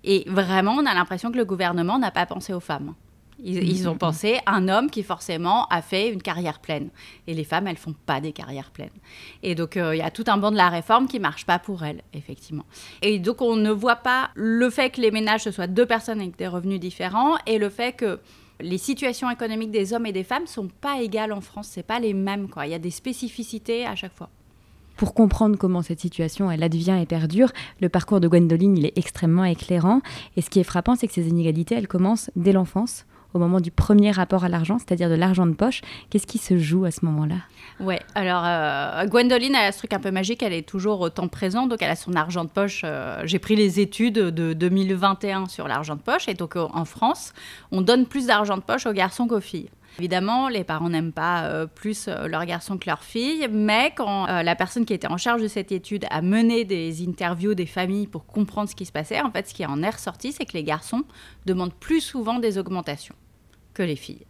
Et 0.04 0.24
vraiment, 0.28 0.72
on 0.72 0.86
a 0.86 0.94
l'impression 0.94 1.32
que 1.32 1.38
le 1.38 1.44
gouvernement 1.44 1.98
n'a 1.98 2.10
pas 2.10 2.26
pensé 2.26 2.52
aux 2.52 2.60
femmes. 2.60 2.94
Ils, 3.42 3.88
ont 3.88 3.96
pensé 3.96 4.38
à 4.46 4.54
un 4.54 4.68
homme 4.68 4.88
qui 4.90 5.02
forcément 5.02 5.66
a 5.66 5.82
fait 5.82 6.08
une 6.08 6.22
carrière 6.22 6.60
pleine. 6.60 6.90
Et 7.26 7.34
les 7.34 7.44
femmes, 7.44 7.66
elles 7.66 7.76
font 7.76 7.94
pas 8.06 8.20
des 8.20 8.32
carrières 8.32 8.70
pleines. 8.70 8.90
Et 9.42 9.54
donc, 9.54 9.76
euh, 9.76 9.94
il 9.94 9.98
y 9.98 10.02
a 10.02 10.10
tout 10.10 10.24
un 10.28 10.36
banc 10.36 10.52
de 10.52 10.56
la 10.56 10.68
réforme 10.68 11.08
qui 11.08 11.18
marche 11.18 11.44
pas 11.44 11.58
pour 11.58 11.82
elles, 11.84 12.02
effectivement. 12.12 12.64
Et 13.02 13.18
donc, 13.18 13.42
on 13.42 13.56
ne 13.56 13.70
voit 13.70 13.96
pas 13.96 14.30
le 14.34 14.70
fait 14.70 14.90
que 14.90 15.00
les 15.00 15.10
ménages, 15.10 15.42
ce 15.42 15.50
soient 15.50 15.66
deux 15.66 15.86
personnes 15.86 16.20
avec 16.20 16.36
des 16.36 16.46
revenus 16.46 16.78
différents 16.78 17.36
et 17.46 17.58
le 17.58 17.70
fait 17.70 17.92
que 17.92 18.20
les 18.60 18.78
situations 18.78 19.28
économiques 19.30 19.72
des 19.72 19.92
hommes 19.92 20.06
et 20.06 20.12
des 20.12 20.24
femmes 20.24 20.46
sont 20.46 20.68
pas 20.68 21.00
égales 21.00 21.32
en 21.32 21.40
France. 21.40 21.68
C'est 21.70 21.82
pas 21.82 21.98
les 21.98 22.14
mêmes, 22.14 22.48
quoi. 22.48 22.66
Il 22.66 22.70
y 22.70 22.74
a 22.74 22.78
des 22.78 22.92
spécificités 22.92 23.84
à 23.84 23.96
chaque 23.96 24.14
fois. 24.14 24.30
Pour 24.96 25.14
comprendre 25.14 25.56
comment 25.56 25.82
cette 25.82 26.00
situation 26.00 26.50
elle 26.50 26.62
advient 26.62 26.98
et 27.00 27.06
perdure, 27.06 27.50
le 27.80 27.88
parcours 27.88 28.20
de 28.20 28.28
Gwendoline 28.28 28.76
il 28.78 28.86
est 28.86 28.96
extrêmement 28.96 29.44
éclairant. 29.44 30.00
Et 30.36 30.42
ce 30.42 30.50
qui 30.50 30.60
est 30.60 30.64
frappant, 30.64 30.94
c'est 30.94 31.06
que 31.06 31.14
ces 31.14 31.28
inégalités 31.28 31.74
elles 31.74 31.88
commencent 31.88 32.30
dès 32.36 32.52
l'enfance 32.52 33.06
au 33.34 33.38
moment 33.38 33.60
du 33.60 33.72
premier 33.72 34.12
rapport 34.12 34.44
à 34.44 34.48
l'argent, 34.48 34.78
c'est-à-dire 34.78 35.10
de 35.10 35.14
l'argent 35.14 35.46
de 35.46 35.54
poche. 35.54 35.82
Qu'est-ce 36.08 36.26
qui 36.26 36.38
se 36.38 36.56
joue 36.56 36.84
à 36.84 36.92
ce 36.92 37.04
moment-là? 37.04 37.36
Ouais, 37.80 38.00
alors 38.14 38.44
euh, 38.46 39.06
Gwendoline, 39.06 39.56
a 39.56 39.72
ce 39.72 39.78
truc 39.78 39.92
un 39.92 39.98
peu 39.98 40.12
magique, 40.12 40.42
elle 40.42 40.52
est 40.52 40.66
toujours 40.66 41.00
autant 41.00 41.26
présente, 41.26 41.68
donc 41.68 41.82
elle 41.82 41.90
a 41.90 41.96
son 41.96 42.14
argent 42.14 42.44
de 42.44 42.48
poche. 42.48 42.82
Euh, 42.84 43.22
j'ai 43.24 43.40
pris 43.40 43.56
les 43.56 43.80
études 43.80 44.14
de 44.14 44.52
2021 44.52 45.46
sur 45.46 45.66
l'argent 45.66 45.96
de 45.96 46.00
poche, 46.00 46.28
et 46.28 46.34
donc 46.34 46.54
euh, 46.56 46.66
en 46.72 46.84
France, 46.84 47.32
on 47.72 47.82
donne 47.82 48.06
plus 48.06 48.26
d'argent 48.26 48.56
de 48.56 48.62
poche 48.62 48.86
aux 48.86 48.92
garçons 48.92 49.26
qu'aux 49.26 49.40
filles. 49.40 49.68
Évidemment, 49.98 50.48
les 50.48 50.64
parents 50.64 50.88
n'aiment 50.88 51.12
pas 51.12 51.66
plus 51.68 52.08
leurs 52.08 52.46
garçons 52.46 52.78
que 52.78 52.86
leurs 52.86 53.04
filles, 53.04 53.46
mais 53.50 53.92
quand 53.96 54.26
la 54.26 54.56
personne 54.56 54.84
qui 54.84 54.92
était 54.92 55.06
en 55.06 55.16
charge 55.16 55.40
de 55.40 55.48
cette 55.48 55.70
étude 55.70 56.06
a 56.10 56.20
mené 56.20 56.64
des 56.64 57.06
interviews 57.06 57.54
des 57.54 57.66
familles 57.66 58.08
pour 58.08 58.26
comprendre 58.26 58.68
ce 58.68 58.74
qui 58.74 58.86
se 58.86 58.92
passait, 58.92 59.20
en 59.20 59.30
fait, 59.30 59.48
ce 59.48 59.54
qui 59.54 59.64
en 59.64 59.82
est 59.84 59.90
ressorti, 59.90 60.32
c'est 60.32 60.46
que 60.46 60.54
les 60.54 60.64
garçons 60.64 61.04
demandent 61.46 61.74
plus 61.74 62.00
souvent 62.00 62.40
des 62.40 62.58
augmentations 62.58 63.14
que 63.72 63.84
les 63.84 63.96
filles. 63.96 64.26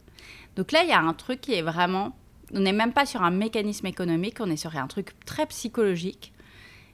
Donc 0.56 0.70
là, 0.70 0.82
il 0.82 0.90
y 0.90 0.92
a 0.92 1.00
un 1.00 1.14
truc 1.14 1.40
qui 1.40 1.54
est 1.54 1.62
vraiment... 1.62 2.14
On 2.52 2.60
n'est 2.60 2.72
même 2.72 2.92
pas 2.92 3.06
sur 3.06 3.22
un 3.22 3.30
mécanisme 3.30 3.86
économique, 3.86 4.36
on 4.40 4.50
est 4.50 4.56
sur 4.56 4.76
un 4.76 4.86
truc 4.86 5.18
très 5.24 5.46
psychologique. 5.46 6.34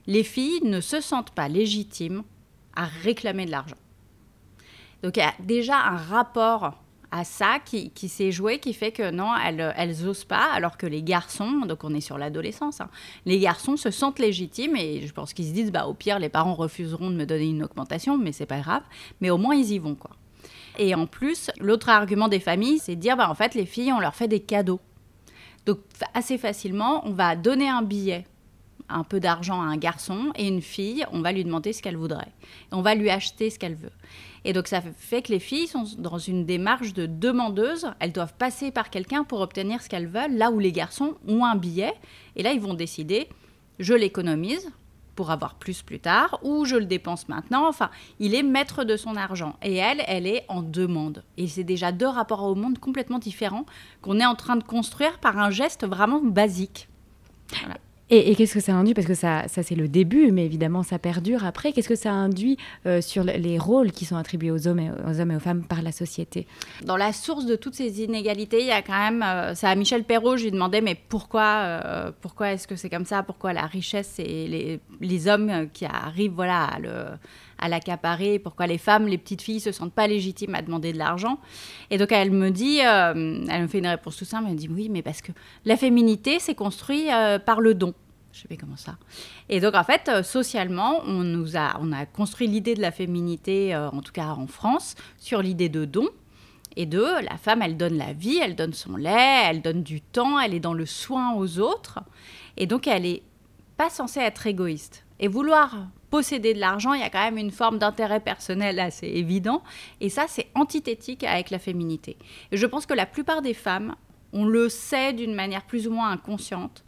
Les 0.07 0.23
filles 0.23 0.61
ne 0.63 0.79
se 0.79 1.01
sentent 1.01 1.31
pas 1.31 1.49
légitimes 1.49 2.23
à 2.75 2.85
réclamer 2.85 3.45
de 3.45 3.51
l'argent. 3.51 3.75
Donc 5.03 5.17
il 5.17 5.19
y 5.19 5.23
a 5.23 5.33
déjà 5.39 5.77
un 5.77 5.97
rapport 5.97 6.80
à 7.11 7.23
ça 7.23 7.59
qui, 7.63 7.91
s'est 8.07 8.31
joué, 8.31 8.59
qui 8.59 8.73
fait 8.73 8.91
que 8.91 9.11
non, 9.11 9.29
elles, 9.35 9.73
elles 9.75 10.07
osent 10.07 10.23
pas, 10.23 10.49
alors 10.53 10.77
que 10.77 10.87
les 10.87 11.03
garçons, 11.03 11.61
donc 11.67 11.83
on 11.83 11.93
est 11.93 12.01
sur 12.01 12.17
l'adolescence, 12.17 12.79
hein, 12.79 12.89
les 13.25 13.39
garçons 13.39 13.75
se 13.75 13.91
sentent 13.91 14.19
légitimes 14.19 14.75
et 14.75 15.05
je 15.05 15.13
pense 15.13 15.33
qu'ils 15.33 15.47
se 15.47 15.53
disent, 15.53 15.71
bah 15.71 15.87
au 15.87 15.93
pire, 15.93 16.19
les 16.19 16.29
parents 16.29 16.55
refuseront 16.55 17.09
de 17.09 17.15
me 17.15 17.25
donner 17.25 17.49
une 17.49 17.63
augmentation, 17.63 18.17
mais 18.17 18.31
c'est 18.31 18.45
pas 18.45 18.61
grave, 18.61 18.83
mais 19.19 19.29
au 19.29 19.37
moins 19.37 19.55
ils 19.55 19.71
y 19.71 19.79
vont 19.79 19.95
quoi. 19.95 20.11
Et 20.77 20.95
en 20.95 21.05
plus, 21.05 21.51
l'autre 21.59 21.89
argument 21.89 22.27
des 22.27 22.39
familles, 22.39 22.79
c'est 22.79 22.95
de 22.95 23.01
dire, 23.01 23.17
bah, 23.17 23.29
en 23.29 23.35
fait, 23.35 23.55
les 23.55 23.65
filles, 23.65 23.91
on 23.91 23.99
leur 23.99 24.15
fait 24.15 24.27
des 24.27 24.39
cadeaux. 24.39 24.79
Donc, 25.65 25.79
assez 26.13 26.37
facilement, 26.37 27.05
on 27.05 27.11
va 27.11 27.35
donner 27.35 27.69
un 27.69 27.81
billet, 27.81 28.25
un 28.89 29.03
peu 29.03 29.19
d'argent 29.19 29.61
à 29.61 29.65
un 29.65 29.77
garçon, 29.77 30.31
et 30.35 30.47
une 30.47 30.61
fille, 30.61 31.05
on 31.11 31.21
va 31.21 31.31
lui 31.31 31.43
demander 31.43 31.73
ce 31.73 31.81
qu'elle 31.81 31.97
voudrait. 31.97 32.31
on 32.71 32.81
va 32.81 32.95
lui 32.95 33.09
acheter 33.09 33.49
ce 33.49 33.59
qu'elle 33.59 33.75
veut. 33.75 33.91
Et 34.43 34.53
donc, 34.53 34.67
ça 34.67 34.81
fait 34.81 35.21
que 35.21 35.31
les 35.31 35.39
filles 35.39 35.67
sont 35.67 35.85
dans 35.97 36.17
une 36.17 36.45
démarche 36.45 36.93
de 36.93 37.05
demandeuse. 37.05 37.91
Elles 37.99 38.11
doivent 38.11 38.33
passer 38.33 38.71
par 38.71 38.89
quelqu'un 38.89 39.23
pour 39.23 39.41
obtenir 39.41 39.81
ce 39.81 39.89
qu'elles 39.89 40.07
veulent, 40.07 40.35
là 40.35 40.51
où 40.51 40.59
les 40.59 40.71
garçons 40.71 41.15
ont 41.27 41.45
un 41.45 41.55
billet. 41.55 41.93
Et 42.35 42.43
là, 42.43 42.51
ils 42.51 42.59
vont 42.59 42.73
décider, 42.73 43.29
je 43.79 43.93
l'économise, 43.93 44.71
pour 45.15 45.29
avoir 45.29 45.55
plus 45.55 45.83
plus 45.83 45.99
tard, 45.99 46.39
ou 46.41 46.65
je 46.65 46.75
le 46.75 46.85
dépense 46.85 47.29
maintenant. 47.29 47.67
Enfin, 47.67 47.91
il 48.19 48.33
est 48.33 48.43
maître 48.43 48.83
de 48.83 48.97
son 48.97 49.15
argent. 49.15 49.55
Et 49.61 49.75
elle, 49.75 50.03
elle 50.07 50.25
est 50.25 50.45
en 50.47 50.63
demande. 50.63 51.23
Et 51.37 51.47
c'est 51.47 51.63
déjà 51.63 51.91
deux 51.91 52.07
rapports 52.07 52.43
au 52.43 52.55
monde 52.55 52.79
complètement 52.79 53.19
différents 53.19 53.65
qu'on 54.01 54.19
est 54.19 54.25
en 54.25 54.35
train 54.35 54.55
de 54.55 54.63
construire 54.63 55.19
par 55.19 55.37
un 55.37 55.51
geste 55.51 55.85
vraiment 55.85 56.21
basique. 56.21 56.87
Voilà. 57.59 57.77
Et, 58.13 58.35
qu'est-ce 58.35 58.53
que 58.53 58.59
ça 58.59 58.73
induit? 58.73 58.93
Parce 58.93 59.07
que 59.07 59.13
ça, 59.13 59.43
ça 59.47 59.63
c'est 59.63 59.75
le 59.75 59.87
début, 59.87 60.33
mais 60.33 60.45
évidemment, 60.45 60.83
ça 60.83 60.99
perdure 60.99 61.45
après. 61.45 61.71
Qu'est-ce 61.71 61.87
que 61.87 61.95
ça 61.95 62.11
induit 62.11 62.57
euh, 62.85 62.99
sur 62.99 63.23
les 63.23 63.57
rôles 63.57 63.93
qui 63.93 64.03
sont 64.03 64.17
attribués 64.17 64.51
aux 64.51 64.67
hommes, 64.67 64.79
et, 64.79 64.91
aux 65.07 65.21
hommes 65.21 65.31
et 65.31 65.35
aux 65.37 65.39
femmes 65.39 65.63
par 65.63 65.81
la 65.81 65.93
société? 65.93 66.45
Dans 66.83 66.97
la 66.97 67.13
source 67.13 67.45
de 67.45 67.55
toutes 67.55 67.75
ces 67.75 68.01
inégalités, 68.01 68.59
il 68.59 68.67
y 68.67 68.71
a 68.71 68.81
quand 68.81 68.99
même... 68.99 69.23
Euh, 69.23 69.55
c'est 69.55 69.67
à 69.67 69.75
Michel 69.75 70.03
Perrault, 70.03 70.35
je 70.35 70.43
lui 70.43 70.51
demandais, 70.51 70.81
mais 70.81 70.97
pourquoi, 71.07 71.61
euh, 71.63 72.11
pourquoi 72.19 72.51
est-ce 72.51 72.67
que 72.67 72.75
c'est 72.75 72.89
comme 72.89 73.05
ça? 73.05 73.23
Pourquoi 73.23 73.53
la 73.53 73.65
richesse, 73.65 74.19
et 74.19 74.45
les, 74.47 74.79
les 74.99 75.27
hommes 75.29 75.69
qui 75.71 75.85
arrivent 75.85 76.33
voilà, 76.33 76.65
à 76.65 76.79
le 76.79 77.05
à 77.61 77.69
l'accaparer, 77.69 78.39
pourquoi 78.39 78.67
les 78.67 78.77
femmes, 78.77 79.07
les 79.07 79.17
petites 79.17 79.41
filles 79.41 79.59
se 79.59 79.71
sentent 79.71 79.93
pas 79.93 80.07
légitimes 80.07 80.55
à 80.55 80.61
demander 80.61 80.91
de 80.91 80.97
l'argent. 80.97 81.39
Et 81.89 81.97
donc 81.97 82.11
elle 82.11 82.31
me 82.31 82.49
dit, 82.49 82.79
elle 82.79 83.61
me 83.61 83.67
fait 83.67 83.79
une 83.79 83.87
réponse 83.87 84.17
tout 84.17 84.25
simple, 84.25 84.45
elle 84.47 84.53
me 84.53 84.57
dit 84.57 84.69
oui, 84.69 84.89
mais 84.89 85.01
parce 85.01 85.21
que 85.21 85.31
la 85.65 85.77
féminité 85.77 86.39
c'est 86.39 86.55
construit 86.55 87.07
par 87.45 87.61
le 87.61 87.73
don. 87.73 87.93
Je 88.31 88.41
sais 88.41 88.47
pas 88.47 88.55
comment 88.55 88.77
ça? 88.77 88.97
Et 89.49 89.59
donc, 89.59 89.75
en 89.75 89.83
fait, 89.83 90.07
euh, 90.07 90.23
socialement, 90.23 91.01
on, 91.05 91.23
nous 91.23 91.57
a, 91.57 91.77
on 91.81 91.91
a 91.91 92.05
construit 92.05 92.47
l'idée 92.47 92.75
de 92.75 92.81
la 92.81 92.91
féminité, 92.91 93.75
euh, 93.75 93.89
en 93.89 94.01
tout 94.01 94.13
cas 94.13 94.27
en 94.29 94.47
France, 94.47 94.95
sur 95.17 95.41
l'idée 95.41 95.69
de 95.69 95.85
don. 95.85 96.07
Et 96.77 96.85
de 96.85 97.01
la 97.01 97.35
femme, 97.35 97.61
elle 97.61 97.75
donne 97.75 97.97
la 97.97 98.13
vie, 98.13 98.39
elle 98.41 98.55
donne 98.55 98.71
son 98.71 98.95
lait, 98.95 99.43
elle 99.49 99.61
donne 99.61 99.83
du 99.83 99.99
temps, 99.99 100.39
elle 100.39 100.53
est 100.53 100.61
dans 100.61 100.73
le 100.73 100.85
soin 100.85 101.33
aux 101.33 101.59
autres. 101.59 101.99
Et 102.55 102.65
donc, 102.65 102.87
elle 102.87 103.01
n'est 103.01 103.23
pas 103.81 103.89
censée 103.89 104.19
être 104.19 104.45
égoïste. 104.45 105.03
Et 105.19 105.27
vouloir 105.27 105.87
posséder 106.11 106.53
de 106.53 106.59
l'argent, 106.59 106.93
il 106.93 107.01
y 107.01 107.03
a 107.03 107.09
quand 107.09 107.23
même 107.23 107.39
une 107.39 107.49
forme 107.49 107.79
d'intérêt 107.79 108.19
personnel 108.19 108.79
assez 108.79 109.07
évident. 109.07 109.63
Et 110.01 110.09
ça, 110.09 110.25
c'est 110.27 110.49
antithétique 110.53 111.23
avec 111.23 111.49
la 111.49 111.57
féminité. 111.57 112.15
Et 112.51 112.57
je 112.57 112.67
pense 112.67 112.85
que 112.85 112.93
la 112.93 113.07
plupart 113.07 113.41
des 113.41 113.55
femmes, 113.55 113.95
on 114.33 114.45
le 114.45 114.69
sait 114.69 115.13
d'une 115.13 115.33
manière 115.33 115.63
plus 115.63 115.87
ou 115.87 115.91
moins 115.93 116.11
inconsciente, 116.11 116.83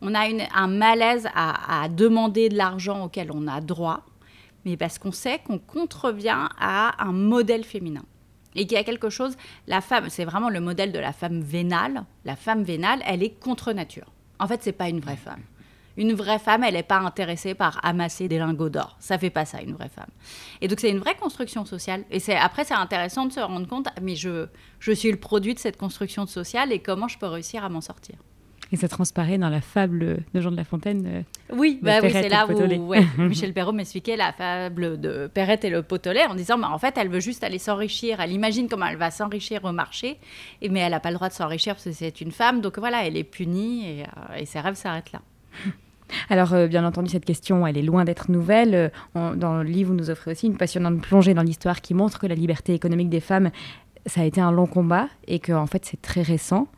on 0.00 0.16
a 0.16 0.26
un 0.56 0.66
malaise 0.66 1.28
à, 1.32 1.88
demander 1.88 2.48
de 2.48 2.56
l'argent 2.56 3.04
auquel 3.04 3.30
on 3.32 3.46
a 3.46 3.60
droit, 3.60 4.04
mais 4.64 4.76
parce 4.76 4.98
qu'on 4.98 5.12
sait 5.12 5.38
qu'on 5.38 5.60
contrevient 5.60 6.48
à 6.58 7.04
un 7.04 7.12
modèle 7.12 7.62
féminin. 7.62 8.02
Et 8.56 8.66
qu'il 8.66 8.76
y 8.76 8.80
a 8.80 8.84
quelque 8.84 9.10
chose, 9.10 9.36
la 9.68 9.80
femme, 9.80 10.08
c'est 10.08 10.24
vraiment 10.24 10.50
le 10.50 10.60
modèle 10.60 10.90
de 10.90 10.98
la 10.98 11.12
femme 11.12 11.40
vénale. 11.40 12.02
La 12.24 12.34
femme 12.34 12.64
vénale, 12.64 13.00
elle 13.06 13.22
est 13.22 13.38
contre 13.38 13.72
nature. 13.72 14.10
En 14.40 14.48
fait, 14.48 14.60
c'est 14.64 14.72
pas 14.72 14.88
une 14.88 14.98
vraie 14.98 15.14
femme. 15.14 15.42
Une 15.96 16.12
vraie 16.14 16.38
femme, 16.38 16.64
elle 16.64 16.74
n'est 16.74 16.82
pas 16.82 16.98
intéressée 16.98 17.54
par 17.54 17.80
amasser 17.84 18.28
des 18.28 18.38
lingots 18.38 18.70
d'or. 18.70 18.96
Ça 18.98 19.18
fait 19.18 19.30
pas 19.30 19.44
ça, 19.44 19.60
une 19.60 19.74
vraie 19.74 19.90
femme. 19.90 20.10
Et 20.60 20.68
donc, 20.68 20.80
c'est 20.80 20.90
une 20.90 20.98
vraie 20.98 21.16
construction 21.16 21.64
sociale. 21.64 22.04
Et 22.10 22.18
c'est 22.18 22.36
après, 22.36 22.64
c'est 22.64 22.74
intéressant 22.74 23.26
de 23.26 23.32
se 23.32 23.40
rendre 23.40 23.66
compte, 23.66 23.88
mais 24.00 24.16
je, 24.16 24.46
je 24.78 24.92
suis 24.92 25.10
le 25.10 25.18
produit 25.18 25.54
de 25.54 25.58
cette 25.58 25.76
construction 25.76 26.26
sociale 26.26 26.72
et 26.72 26.78
comment 26.78 27.08
je 27.08 27.18
peux 27.18 27.26
réussir 27.26 27.64
à 27.64 27.68
m'en 27.68 27.80
sortir. 27.80 28.16
Et 28.72 28.76
ça 28.76 28.88
transparaît 28.88 29.36
dans 29.36 29.50
la 29.50 29.60
fable 29.60 30.24
de 30.32 30.40
Jean 30.40 30.50
de 30.50 30.56
La 30.56 30.64
Fontaine. 30.64 31.06
Euh, 31.06 31.54
oui, 31.54 31.78
bah 31.82 31.98
oui 32.02 32.10
c'est 32.10 32.30
là 32.30 32.46
où 32.48 32.94
Michel 33.18 33.52
Perrault 33.52 33.72
m'expliquait 33.72 34.16
la 34.16 34.32
fable 34.32 34.98
de 34.98 35.30
Perrette 35.32 35.66
et 35.66 35.70
le 35.70 35.82
potolet 35.82 36.24
en 36.24 36.34
disant, 36.34 36.56
bah, 36.58 36.70
en 36.72 36.78
fait, 36.78 36.96
elle 36.96 37.10
veut 37.10 37.20
juste 37.20 37.44
aller 37.44 37.58
s'enrichir. 37.58 38.20
Elle 38.20 38.32
imagine 38.32 38.68
comment 38.68 38.86
elle 38.86 38.96
va 38.96 39.10
s'enrichir 39.10 39.62
au 39.64 39.72
marché, 39.72 40.16
mais 40.62 40.80
elle 40.80 40.92
n'a 40.92 41.00
pas 41.00 41.10
le 41.10 41.16
droit 41.16 41.28
de 41.28 41.34
s'enrichir 41.34 41.74
parce 41.74 41.84
que 41.84 41.92
c'est 41.92 42.22
une 42.22 42.32
femme. 42.32 42.62
Donc 42.62 42.78
voilà, 42.78 43.06
elle 43.06 43.18
est 43.18 43.24
punie 43.24 43.86
et, 43.86 44.02
euh, 44.04 44.36
et 44.38 44.46
ses 44.46 44.60
rêves 44.60 44.76
s'arrêtent 44.76 45.12
là. 45.12 45.20
Alors, 46.30 46.52
euh, 46.54 46.66
bien 46.66 46.84
entendu, 46.84 47.10
cette 47.10 47.24
question, 47.24 47.66
elle 47.66 47.78
est 47.78 47.82
loin 47.82 48.04
d'être 48.04 48.30
nouvelle. 48.30 48.90
dans 49.14 49.62
le 49.62 49.62
livre, 49.62 49.90
vous 49.90 49.96
nous 49.96 50.10
offrez 50.10 50.32
aussi 50.32 50.46
une 50.46 50.56
passionnante 50.56 51.00
plongée 51.00 51.34
dans 51.34 51.42
l'histoire 51.42 51.80
qui 51.80 51.94
montre 51.94 52.18
que 52.18 52.26
la 52.26 52.34
liberté 52.34 52.74
économique 52.74 53.10
des 53.10 53.20
femmes 53.20 53.50
ça 54.06 54.22
a 54.22 54.24
été 54.24 54.40
un 54.40 54.50
long 54.50 54.66
combat 54.66 55.08
et 55.26 55.38
que 55.38 55.52
en 55.52 55.66
fait 55.66 55.84
c'est 55.84 56.00
très 56.00 56.22
récent. 56.22 56.68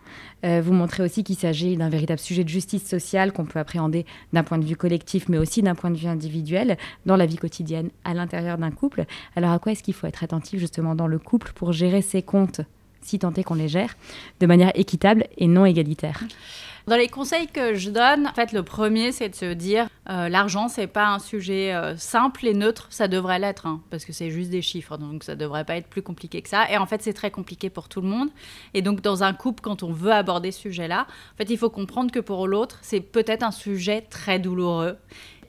Euh, 0.44 0.60
vous 0.62 0.72
montrez 0.72 1.02
aussi 1.02 1.24
qu'il 1.24 1.36
s'agit 1.36 1.76
d'un 1.76 1.88
véritable 1.88 2.20
sujet 2.20 2.44
de 2.44 2.48
justice 2.48 2.86
sociale 2.86 3.32
qu'on 3.32 3.46
peut 3.46 3.58
appréhender 3.58 4.04
d'un 4.32 4.42
point 4.42 4.58
de 4.58 4.64
vue 4.64 4.76
collectif, 4.76 5.28
mais 5.28 5.38
aussi 5.38 5.62
d'un 5.62 5.74
point 5.74 5.90
de 5.90 5.96
vue 5.96 6.06
individuel 6.06 6.76
dans 7.06 7.16
la 7.16 7.26
vie 7.26 7.36
quotidienne 7.36 7.90
à 8.04 8.14
l'intérieur 8.14 8.58
d'un 8.58 8.70
couple. 8.70 9.04
Alors 9.36 9.52
à 9.52 9.58
quoi 9.58 9.72
est-ce 9.72 9.82
qu'il 9.82 9.94
faut 9.94 10.06
être 10.06 10.22
attentif 10.22 10.60
justement 10.60 10.94
dans 10.94 11.06
le 11.06 11.18
couple 11.18 11.52
pour 11.54 11.72
gérer 11.72 12.02
ses 12.02 12.22
comptes, 12.22 12.60
si 13.00 13.18
tant 13.18 13.32
est 13.32 13.42
qu'on 13.42 13.54
les 13.54 13.68
gère, 13.68 13.96
de 14.40 14.46
manière 14.46 14.72
équitable 14.74 15.26
et 15.38 15.46
non 15.46 15.64
égalitaire? 15.64 16.22
Dans 16.86 16.96
les 16.96 17.08
conseils 17.08 17.46
que 17.46 17.74
je 17.74 17.90
donne, 17.90 18.26
en 18.26 18.34
fait, 18.34 18.52
le 18.52 18.62
premier, 18.62 19.10
c'est 19.10 19.30
de 19.30 19.34
se 19.34 19.52
dire 19.54 19.88
euh, 20.10 20.28
l'argent, 20.28 20.68
c'est 20.68 20.86
pas 20.86 21.06
un 21.06 21.18
sujet 21.18 21.72
euh, 21.72 21.96
simple 21.96 22.46
et 22.46 22.52
neutre. 22.52 22.88
Ça 22.90 23.08
devrait 23.08 23.38
l'être, 23.38 23.66
hein, 23.66 23.80
parce 23.90 24.04
que 24.04 24.12
c'est 24.12 24.30
juste 24.30 24.50
des 24.50 24.60
chiffres, 24.60 24.98
donc 24.98 25.24
ça 25.24 25.34
devrait 25.34 25.64
pas 25.64 25.76
être 25.76 25.88
plus 25.88 26.02
compliqué 26.02 26.42
que 26.42 26.48
ça. 26.48 26.70
Et 26.70 26.76
en 26.76 26.84
fait, 26.84 27.00
c'est 27.00 27.14
très 27.14 27.30
compliqué 27.30 27.70
pour 27.70 27.88
tout 27.88 28.02
le 28.02 28.08
monde. 28.08 28.28
Et 28.74 28.82
donc, 28.82 29.00
dans 29.00 29.24
un 29.24 29.32
couple, 29.32 29.62
quand 29.62 29.82
on 29.82 29.92
veut 29.92 30.12
aborder 30.12 30.52
ce 30.52 30.60
sujet-là, 30.60 31.06
en 31.08 31.36
fait, 31.38 31.48
il 31.48 31.56
faut 31.56 31.70
comprendre 31.70 32.10
que 32.10 32.20
pour 32.20 32.46
l'autre, 32.46 32.78
c'est 32.82 33.00
peut-être 33.00 33.42
un 33.42 33.50
sujet 33.50 34.02
très 34.02 34.38
douloureux. 34.38 34.98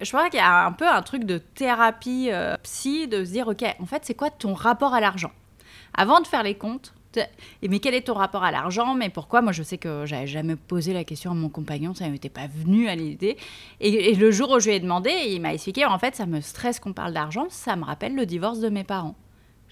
Je 0.01 0.09
crois 0.09 0.29
qu'il 0.29 0.39
y 0.39 0.43
a 0.43 0.65
un 0.65 0.71
peu 0.71 0.87
un 0.87 1.01
truc 1.01 1.25
de 1.25 1.37
thérapie 1.37 2.29
euh, 2.31 2.55
psy, 2.63 3.07
de 3.07 3.25
se 3.25 3.31
dire, 3.31 3.49
ok, 3.49 3.63
en 3.79 3.85
fait, 3.85 4.03
c'est 4.05 4.15
quoi 4.15 4.29
ton 4.29 4.53
rapport 4.53 4.93
à 4.93 5.01
l'argent? 5.01 5.31
Avant 5.93 6.21
de 6.21 6.27
faire 6.27 6.43
les 6.43 6.55
comptes, 6.55 6.94
et 7.61 7.67
mais 7.67 7.79
quel 7.79 7.93
est 7.93 8.01
ton 8.01 8.13
rapport 8.13 8.43
à 8.43 8.51
l'argent? 8.51 8.95
Mais 8.95 9.09
pourquoi? 9.09 9.41
Moi, 9.41 9.51
je 9.51 9.63
sais 9.63 9.77
que 9.77 10.05
j'avais 10.05 10.27
jamais 10.27 10.55
posé 10.55 10.93
la 10.93 11.03
question 11.03 11.31
à 11.31 11.33
mon 11.33 11.49
compagnon, 11.49 11.93
ça 11.93 12.09
m'était 12.09 12.29
pas 12.29 12.47
venu 12.47 12.87
à 12.87 12.95
l'idée. 12.95 13.37
Et, 13.79 14.15
le 14.15 14.31
jour 14.31 14.51
où 14.51 14.59
je 14.59 14.69
lui 14.69 14.75
ai 14.75 14.79
demandé, 14.79 15.11
il 15.27 15.41
m'a 15.41 15.53
expliqué 15.53 15.85
en 15.85 15.99
fait, 15.99 16.15
ça 16.15 16.25
me 16.25 16.41
stresse 16.41 16.79
qu'on 16.79 16.93
parle 16.93 17.13
d'argent, 17.13 17.47
ça 17.49 17.75
me 17.75 17.83
rappelle 17.83 18.15
le 18.15 18.25
divorce 18.25 18.59
de 18.59 18.69
mes 18.69 18.83
parents. 18.83 19.15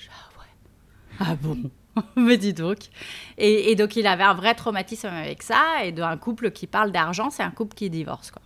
ah 0.10 0.40
ouais. 0.40 1.20
Ah 1.20 1.36
bon? 1.36 1.72
Mais 2.16 2.38
dis 2.38 2.54
donc. 2.54 2.78
Et, 3.38 3.72
et, 3.72 3.76
donc, 3.76 3.96
il 3.96 4.08
avait 4.08 4.24
un 4.24 4.34
vrai 4.34 4.56
traumatisme 4.56 5.08
avec 5.08 5.44
ça. 5.44 5.84
Et 5.84 5.92
d'un 5.92 6.18
couple 6.18 6.52
qui 6.52 6.68
parle 6.68 6.92
d'argent, 6.92 7.30
c'est 7.30 7.44
un 7.44 7.52
couple 7.52 7.76
qui 7.76 7.90
divorce. 7.90 8.32
Quoi. 8.32 8.42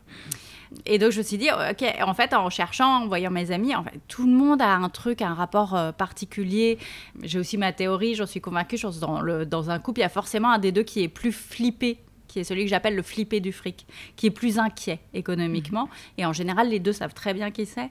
Et 0.86 0.98
donc, 1.00 1.12
je 1.12 1.20
me 1.20 1.24
suis 1.24 1.38
dit, 1.38 1.50
OK, 1.52 1.84
en 2.02 2.14
fait, 2.14 2.34
en 2.34 2.50
cherchant, 2.50 3.04
en 3.04 3.08
voyant 3.08 3.32
mes 3.32 3.52
amis, 3.52 3.76
en 3.76 3.84
fait, 3.84 4.00
tout 4.08 4.26
le 4.26 4.34
monde 4.34 4.62
a 4.62 4.74
un 4.76 4.90
truc, 4.90 5.22
un 5.22 5.34
rapport 5.34 5.76
euh, 5.76 5.92
particulier. 5.92 6.78
J'ai 7.24 7.40
aussi 7.40 7.58
ma 7.58 7.72
théorie, 7.72 8.16
j'en 8.16 8.26
suis 8.26 8.42
convaincue. 8.42 8.78
Je 8.78 8.88
pense 8.88 9.00
dans, 9.00 9.22
le, 9.22 9.46
dans 9.46 9.70
un 9.70 9.80
couple, 9.80 10.00
il 10.00 10.04
y 10.04 10.06
a 10.06 10.10
forcément 10.10 10.52
un 10.52 10.60
des 10.60 10.72
deux 10.72 10.84
qui 10.84 11.04
est 11.04 11.08
plus 11.10 11.32
flippé 11.32 12.00
qui 12.28 12.40
est 12.40 12.44
celui 12.44 12.66
que 12.66 12.70
j'appelle 12.70 12.96
le 12.96 13.04
flippé 13.04 13.40
du 13.40 13.54
fric, 13.54 13.88
qui 14.18 14.28
est 14.28 14.32
plus 14.32 14.60
inquiet 14.60 15.00
économiquement. 15.14 15.86
Mmh. 15.86 15.90
Et 16.20 16.26
en 16.26 16.34
général, 16.34 16.70
les 16.70 16.80
deux 16.80 16.92
savent 16.92 17.14
très 17.14 17.34
bien 17.34 17.52
qui 17.52 17.66
c'est. 17.66 17.90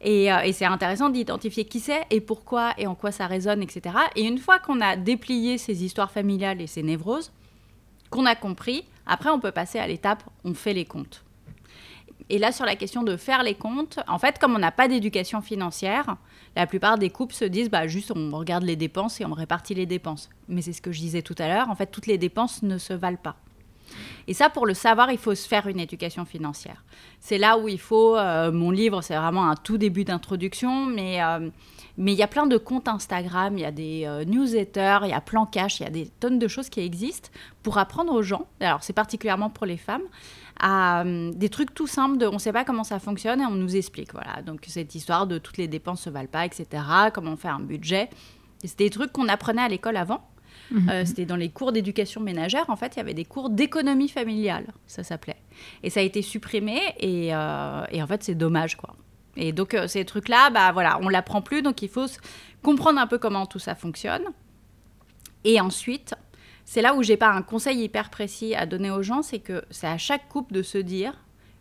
Et, 0.00 0.32
euh, 0.32 0.40
et 0.40 0.52
c'est 0.52 0.64
intéressant 0.64 1.10
d'identifier 1.10 1.64
qui 1.64 1.80
c'est 1.80 2.02
et 2.10 2.20
pourquoi 2.20 2.74
et 2.78 2.86
en 2.86 2.94
quoi 2.94 3.12
ça 3.12 3.26
résonne, 3.26 3.62
etc. 3.62 3.96
Et 4.16 4.22
une 4.22 4.38
fois 4.38 4.58
qu'on 4.58 4.80
a 4.80 4.96
déplié 4.96 5.58
ces 5.58 5.84
histoires 5.84 6.10
familiales 6.10 6.60
et 6.60 6.66
ces 6.66 6.82
névroses, 6.82 7.32
qu'on 8.10 8.26
a 8.26 8.34
compris, 8.34 8.84
après 9.06 9.30
on 9.30 9.40
peut 9.40 9.52
passer 9.52 9.78
à 9.78 9.86
l'étape, 9.86 10.22
on 10.44 10.54
fait 10.54 10.74
les 10.74 10.84
comptes. 10.84 11.24
Et 12.30 12.38
là, 12.38 12.52
sur 12.52 12.64
la 12.64 12.76
question 12.76 13.02
de 13.02 13.16
faire 13.16 13.42
les 13.42 13.54
comptes, 13.54 13.98
en 14.08 14.18
fait, 14.18 14.38
comme 14.38 14.54
on 14.54 14.58
n'a 14.58 14.72
pas 14.72 14.88
d'éducation 14.88 15.40
financière, 15.40 16.16
la 16.56 16.66
plupart 16.66 16.98
des 16.98 17.10
couples 17.10 17.34
se 17.34 17.44
disent, 17.44 17.70
bah, 17.70 17.86
juste 17.86 18.12
on 18.14 18.30
regarde 18.36 18.64
les 18.64 18.76
dépenses 18.76 19.20
et 19.20 19.24
on 19.24 19.32
répartit 19.32 19.74
les 19.74 19.86
dépenses. 19.86 20.30
Mais 20.48 20.62
c'est 20.62 20.72
ce 20.72 20.82
que 20.82 20.92
je 20.92 21.00
disais 21.00 21.22
tout 21.22 21.36
à 21.38 21.48
l'heure, 21.48 21.70
en 21.70 21.74
fait, 21.74 21.86
toutes 21.86 22.06
les 22.06 22.18
dépenses 22.18 22.62
ne 22.62 22.78
se 22.78 22.92
valent 22.92 23.16
pas. 23.16 23.36
Et 24.26 24.34
ça, 24.34 24.48
pour 24.48 24.66
le 24.66 24.74
savoir, 24.74 25.10
il 25.10 25.18
faut 25.18 25.34
se 25.34 25.46
faire 25.46 25.66
une 25.66 25.80
éducation 25.80 26.24
financière. 26.24 26.84
C'est 27.20 27.38
là 27.38 27.58
où 27.58 27.68
il 27.68 27.80
faut, 27.80 28.16
euh, 28.16 28.52
mon 28.52 28.70
livre, 28.70 29.02
c'est 29.02 29.16
vraiment 29.16 29.48
un 29.48 29.56
tout 29.56 29.78
début 29.78 30.04
d'introduction, 30.04 30.86
mais 30.86 31.22
euh, 31.22 31.50
mais 31.98 32.12
il 32.12 32.18
y 32.18 32.22
a 32.22 32.28
plein 32.28 32.46
de 32.46 32.56
comptes 32.56 32.88
Instagram, 32.88 33.58
il 33.58 33.60
y 33.60 33.66
a 33.66 33.70
des 33.70 34.04
euh, 34.06 34.24
newsletters, 34.24 35.00
il 35.02 35.10
y 35.10 35.12
a 35.12 35.20
Plan 35.20 35.44
Cash, 35.44 35.80
il 35.80 35.82
y 35.82 35.86
a 35.86 35.90
des 35.90 36.06
tonnes 36.20 36.38
de 36.38 36.48
choses 36.48 36.70
qui 36.70 36.80
existent 36.80 37.28
pour 37.62 37.76
apprendre 37.76 38.12
aux 38.14 38.22
gens, 38.22 38.46
alors 38.60 38.82
c'est 38.82 38.94
particulièrement 38.94 39.50
pour 39.50 39.66
les 39.66 39.76
femmes, 39.76 40.02
à 40.58 41.02
euh, 41.02 41.32
des 41.34 41.48
trucs 41.48 41.74
tout 41.74 41.86
simples 41.86 42.18
de 42.18 42.26
on 42.26 42.34
ne 42.34 42.38
sait 42.38 42.52
pas 42.52 42.64
comment 42.64 42.84
ça 42.84 42.98
fonctionne 42.98 43.40
et 43.40 43.46
on 43.46 43.54
nous 43.54 43.76
explique. 43.76 44.12
Voilà, 44.12 44.42
donc 44.42 44.64
cette 44.66 44.94
histoire 44.94 45.26
de 45.26 45.38
toutes 45.38 45.58
les 45.58 45.68
dépenses 45.68 46.02
se 46.02 46.10
valent 46.10 46.28
pas, 46.28 46.44
etc., 46.44 46.66
comment 47.12 47.36
fait 47.36 47.48
un 47.48 47.60
budget. 47.60 48.10
C'était 48.64 48.84
des 48.84 48.90
trucs 48.90 49.12
qu'on 49.12 49.28
apprenait 49.28 49.62
à 49.62 49.68
l'école 49.68 49.96
avant. 49.96 50.28
Mhm. 50.70 50.88
Euh, 50.88 51.04
c'était 51.04 51.26
dans 51.26 51.36
les 51.36 51.48
cours 51.48 51.72
d'éducation 51.72 52.20
ménagère, 52.20 52.68
en 52.68 52.76
fait, 52.76 52.94
il 52.94 52.98
y 52.98 53.00
avait 53.00 53.14
des 53.14 53.24
cours 53.24 53.50
d'économie 53.50 54.08
familiale, 54.08 54.66
ça 54.86 55.02
s'appelait. 55.02 55.40
Et 55.82 55.90
ça 55.90 56.00
a 56.00 56.02
été 56.02 56.22
supprimé, 56.22 56.78
et, 56.98 57.28
et 57.28 57.32
en 58.02 58.06
fait, 58.06 58.22
c'est 58.22 58.34
dommage, 58.34 58.76
quoi. 58.76 58.94
Et 59.36 59.52
donc, 59.52 59.74
euh, 59.74 59.86
ces 59.86 60.04
trucs-là, 60.04 60.50
bah 60.50 60.72
voilà, 60.72 60.98
on 61.02 61.08
l'apprend 61.08 61.40
plus, 61.40 61.62
donc 61.62 61.82
il 61.82 61.88
faut 61.88 62.06
comprendre 62.62 63.00
un 63.00 63.06
peu 63.06 63.18
comment 63.18 63.46
tout 63.46 63.58
ça 63.58 63.74
fonctionne. 63.74 64.24
Et 65.44 65.60
ensuite, 65.60 66.14
c'est 66.72 66.80
là 66.80 66.94
où 66.94 67.02
j'ai 67.02 67.18
pas 67.18 67.28
un 67.28 67.42
conseil 67.42 67.82
hyper 67.82 68.08
précis 68.08 68.54
à 68.54 68.64
donner 68.64 68.90
aux 68.90 69.02
gens, 69.02 69.20
c'est 69.20 69.40
que 69.40 69.62
c'est 69.68 69.86
à 69.86 69.98
chaque 69.98 70.26
couple 70.30 70.54
de 70.54 70.62
se 70.62 70.78
dire, 70.78 71.12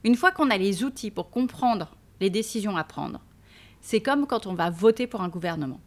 une 0.05 0.15
fois 0.15 0.31
qu'on 0.31 0.49
a 0.49 0.55
les 0.55 0.85
outils 0.85 1.11
pour 1.11 1.29
comprendre 1.29 1.97
les 2.21 2.29
décisions 2.29 2.77
à 2.77 2.85
prendre, 2.85 3.19
c'est 3.81 3.99
comme 3.99 4.25
quand 4.25 4.47
on 4.47 4.53
va 4.53 4.69
voter 4.69 5.07
pour 5.07 5.19
un 5.19 5.27
gouvernement. 5.27 5.81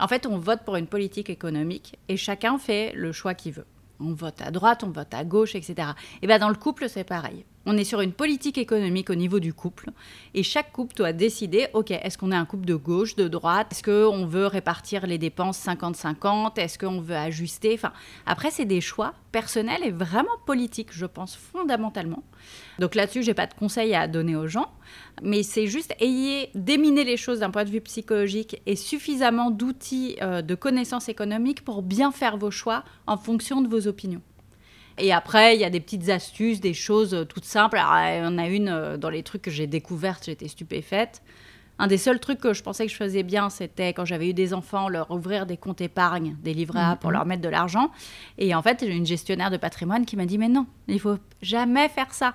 En 0.00 0.08
fait, 0.08 0.24
on 0.24 0.38
vote 0.38 0.62
pour 0.64 0.76
une 0.76 0.86
politique 0.86 1.28
économique 1.28 1.98
et 2.08 2.16
chacun 2.16 2.56
fait 2.56 2.94
le 2.94 3.12
choix 3.12 3.34
qu'il 3.34 3.52
veut. 3.52 3.66
On 4.00 4.14
vote 4.14 4.40
à 4.40 4.50
droite, 4.50 4.84
on 4.84 4.90
vote 4.90 5.12
à 5.12 5.22
gauche, 5.22 5.54
etc. 5.54 5.90
Et 6.22 6.26
bien 6.26 6.38
dans 6.38 6.48
le 6.48 6.54
couple, 6.54 6.88
c'est 6.88 7.04
pareil. 7.04 7.44
On 7.68 7.76
est 7.76 7.84
sur 7.84 8.00
une 8.00 8.12
politique 8.12 8.58
économique 8.58 9.10
au 9.10 9.16
niveau 9.16 9.40
du 9.40 9.52
couple. 9.52 9.90
Et 10.34 10.44
chaque 10.44 10.72
couple 10.72 10.94
doit 10.94 11.12
décider, 11.12 11.66
ok, 11.74 11.90
est-ce 11.90 12.16
qu'on 12.16 12.30
est 12.30 12.36
un 12.36 12.44
couple 12.44 12.64
de 12.64 12.76
gauche, 12.76 13.16
de 13.16 13.26
droite, 13.26 13.68
est-ce 13.72 13.82
qu'on 13.82 14.24
veut 14.24 14.46
répartir 14.46 15.06
les 15.06 15.18
dépenses 15.18 15.58
50-50, 15.66 16.60
est-ce 16.60 16.78
qu'on 16.78 17.00
veut 17.00 17.16
ajuster, 17.16 17.74
enfin 17.74 17.92
après 18.24 18.52
c'est 18.52 18.64
des 18.64 18.80
choix 18.80 19.14
personnels 19.32 19.82
et 19.84 19.90
vraiment 19.90 20.38
politiques, 20.46 20.92
je 20.92 21.06
pense 21.06 21.34
fondamentalement. 21.34 22.22
Donc 22.78 22.94
là-dessus, 22.94 23.24
j'ai 23.24 23.34
pas 23.34 23.46
de 23.46 23.54
conseils 23.54 23.94
à 23.94 24.06
donner 24.06 24.36
aux 24.36 24.46
gens, 24.46 24.70
mais 25.22 25.42
c'est 25.42 25.66
juste 25.66 25.94
ayez 25.98 26.50
déminer 26.54 27.02
les 27.04 27.16
choses 27.16 27.40
d'un 27.40 27.50
point 27.50 27.64
de 27.64 27.70
vue 27.70 27.80
psychologique 27.80 28.62
et 28.66 28.76
suffisamment 28.76 29.50
d'outils 29.50 30.16
euh, 30.22 30.40
de 30.40 30.54
connaissances 30.54 31.08
économiques 31.08 31.64
pour 31.64 31.82
bien 31.82 32.12
faire 32.12 32.36
vos 32.36 32.52
choix 32.52 32.84
en 33.06 33.16
fonction 33.16 33.60
de 33.60 33.68
vos 33.68 33.88
opinions. 33.88 34.22
Et 34.98 35.12
après, 35.12 35.54
il 35.54 35.60
y 35.60 35.64
a 35.64 35.70
des 35.70 35.80
petites 35.80 36.08
astuces, 36.08 36.60
des 36.60 36.74
choses 36.74 37.14
euh, 37.14 37.24
toutes 37.24 37.44
simples. 37.44 37.76
Alors, 37.76 37.96
il 37.98 38.24
y 38.24 38.26
en 38.26 38.38
a 38.38 38.48
une 38.48 38.68
euh, 38.68 38.96
dans 38.96 39.10
les 39.10 39.22
trucs 39.22 39.42
que 39.42 39.50
j'ai 39.50 39.66
découvertes, 39.66 40.24
j'étais 40.26 40.48
stupéfaite. 40.48 41.22
Un 41.78 41.88
des 41.88 41.98
seuls 41.98 42.18
trucs 42.20 42.40
que 42.40 42.54
je 42.54 42.62
pensais 42.62 42.86
que 42.86 42.92
je 42.92 42.96
faisais 42.96 43.22
bien, 43.22 43.50
c'était 43.50 43.92
quand 43.92 44.06
j'avais 44.06 44.30
eu 44.30 44.32
des 44.32 44.54
enfants, 44.54 44.88
leur 44.88 45.10
ouvrir 45.10 45.44
des 45.44 45.58
comptes 45.58 45.82
épargne, 45.82 46.36
des 46.42 46.54
livrets 46.54 46.80
A 46.80 46.96
pour 46.96 47.10
mhm. 47.10 47.16
leur 47.16 47.26
mettre 47.26 47.42
de 47.42 47.50
l'argent. 47.50 47.90
Et 48.38 48.54
en 48.54 48.62
fait, 48.62 48.80
j'ai 48.80 48.96
une 48.96 49.04
gestionnaire 49.04 49.50
de 49.50 49.58
patrimoine 49.58 50.06
qui 50.06 50.16
m'a 50.16 50.24
dit 50.24 50.38
Mais 50.38 50.48
non, 50.48 50.66
il 50.88 51.00
faut 51.00 51.18
jamais 51.42 51.90
faire 51.90 52.14
ça 52.14 52.32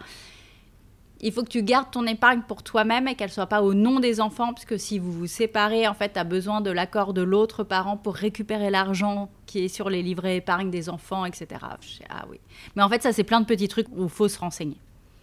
il 1.22 1.32
faut 1.32 1.44
que 1.44 1.50
tu 1.50 1.64
gardes 1.64 1.92
ton 1.92 2.06
épargne 2.06 2.42
pour 2.48 2.64
toi-même 2.64 3.08
et 3.08 3.16
qu'elle 3.16 3.30
soit 3.30 3.48
pas 3.48 3.62
au 3.62 3.74
nom 3.74 4.00
des 4.00 4.20
enfants, 4.20 4.54
parce 4.54 4.66
que 4.66 4.78
si 4.78 5.00
vous 5.00 5.12
vous 5.12 5.28
séparez, 5.28 5.88
en 5.88 5.94
fait, 5.94 6.14
tu 6.14 6.20
as 6.20 6.24
besoin 6.24 6.62
de 6.62 6.72
l'accord 6.72 7.14
de 7.14 7.22
l'autre 7.22 7.64
parent 7.64 7.98
pour 7.98 8.16
récupérer 8.16 8.70
l'argent 8.70 9.30
qui 9.46 9.66
est 9.66 9.68
sur 9.68 9.90
les 9.90 10.02
livrets 10.02 10.38
épargne 10.38 10.72
des 10.72 10.90
enfants, 10.90 11.26
etc. 11.26 11.48
Ah 12.10 12.26
oui. 12.30 12.40
Mais 12.76 12.84
en 12.84 12.90
fait, 12.90 13.04
ça, 13.04 13.14
c'est 13.14 13.24
plein 13.24 13.42
de 13.42 13.46
petits 13.46 13.68
trucs 13.68 13.88
où 13.96 14.04
il 14.04 14.10
faut 14.10 14.28
se 14.28 14.40
renseigner. 14.40 14.78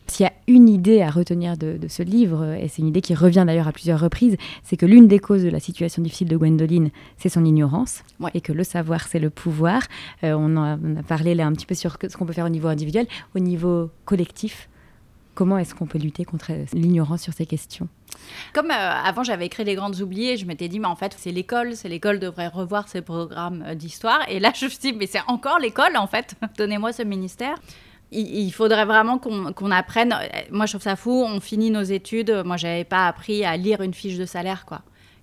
S'il 0.06 0.24
y 0.24 0.26
a 0.26 0.32
une 0.46 0.70
idée 0.70 1.02
à 1.02 1.10
retenir 1.10 1.58
de, 1.58 1.78
ce 1.86 2.02
livre, 2.02 2.54
et 2.54 2.68
c'est 2.68 2.80
une 2.80 2.88
idée 2.88 3.02
qui 3.02 3.14
revient 3.14 3.44
d'ailleurs 3.46 3.68
à 3.68 3.72
plusieurs 3.72 4.00
reprises, 4.00 4.36
c'est 4.62 4.78
que 4.78 4.86
l'une 4.86 5.06
des 5.06 5.18
causes 5.18 5.42
de 5.42 5.50
la 5.50 5.60
situation 5.60 6.00
difficile 6.00 6.28
de 6.28 6.36
Gwendoline, 6.36 6.90
c'est 7.18 7.28
son 7.28 7.44
ignorance, 7.44 8.02
et 8.32 8.40
que 8.40 8.52
le 8.52 8.64
savoir, 8.64 9.06
c'est 9.06 9.18
le 9.18 9.28
pouvoir. 9.28 9.82
Euh, 10.24 10.32
on, 10.32 10.56
a, 10.56 10.78
on, 10.82 10.96
a, 10.96 11.02
parlé 11.02 11.34
là 11.34 11.46
un 11.46 11.52
petit 11.52 11.66
peu 11.66 11.74
sur 11.74 11.98
ce 12.00 12.16
qu'on 12.16 12.24
peut 12.24 12.32
faire 12.32 12.46
au 12.46 12.50
niveau 12.50 12.68
individuel, 12.68 13.06
au 13.36 13.38
niveau 13.38 13.90
collectif. 14.06 14.70
Comment 15.38 15.58
est-ce 15.58 15.72
qu'on 15.72 15.86
peut 15.86 16.00
lutter 16.00 16.24
contre 16.24 16.50
l'ignorance 16.72 17.22
sur 17.22 17.32
ces 17.32 17.46
questions? 17.46 17.86
Comme 18.52 18.72
euh, 18.72 18.74
avant 18.74 19.22
j'avais 19.22 19.46
écrit 19.46 19.62
Les 19.62 19.76
Grandes 19.76 20.00
Oubliées, 20.00 20.36
je 20.36 20.44
m'étais 20.44 20.66
dit 20.66 20.80
mais 20.80 20.88
en 20.88 20.96
fait 20.96 21.14
c'est 21.16 21.30
l'école, 21.30 21.76
c'est 21.76 21.88
l'école 21.88 22.18
devrait 22.18 22.48
revoir 22.48 22.88
ses 22.88 23.02
programmes 23.02 23.62
euh, 23.64 23.76
d'histoire. 23.76 24.28
Et 24.28 24.40
là 24.40 24.50
je 24.58 24.64
me 24.64 24.68
suis 24.68 24.80
dit 24.80 24.92
mais 24.92 25.06
c'est 25.06 25.20
encore 25.28 25.60
l'école 25.60 25.96
en 25.96 26.08
fait, 26.08 26.34
donnez-moi 26.58 26.92
ce 26.92 27.04
ministère. 27.04 27.54
Il, 28.10 28.50
faudrait 28.50 28.84
vraiment 28.84 29.18
qu'on 29.18 29.70
apprenne. 29.70 30.12
Moi 30.50 30.66
je 30.66 30.72
trouve 30.72 30.82
ça 30.82 30.96
fou, 30.96 31.22
on 31.24 31.38
finit 31.38 31.70
nos 31.70 31.82
études, 31.82 32.42
moi 32.44 32.56
j'avais 32.56 32.82
pas 32.82 33.06
appris 33.06 33.44
à 33.44 33.56
lire 33.56 33.80
une 33.80 33.94
fiche 33.94 34.16
de 34.16 34.24
salaire. 34.24 34.64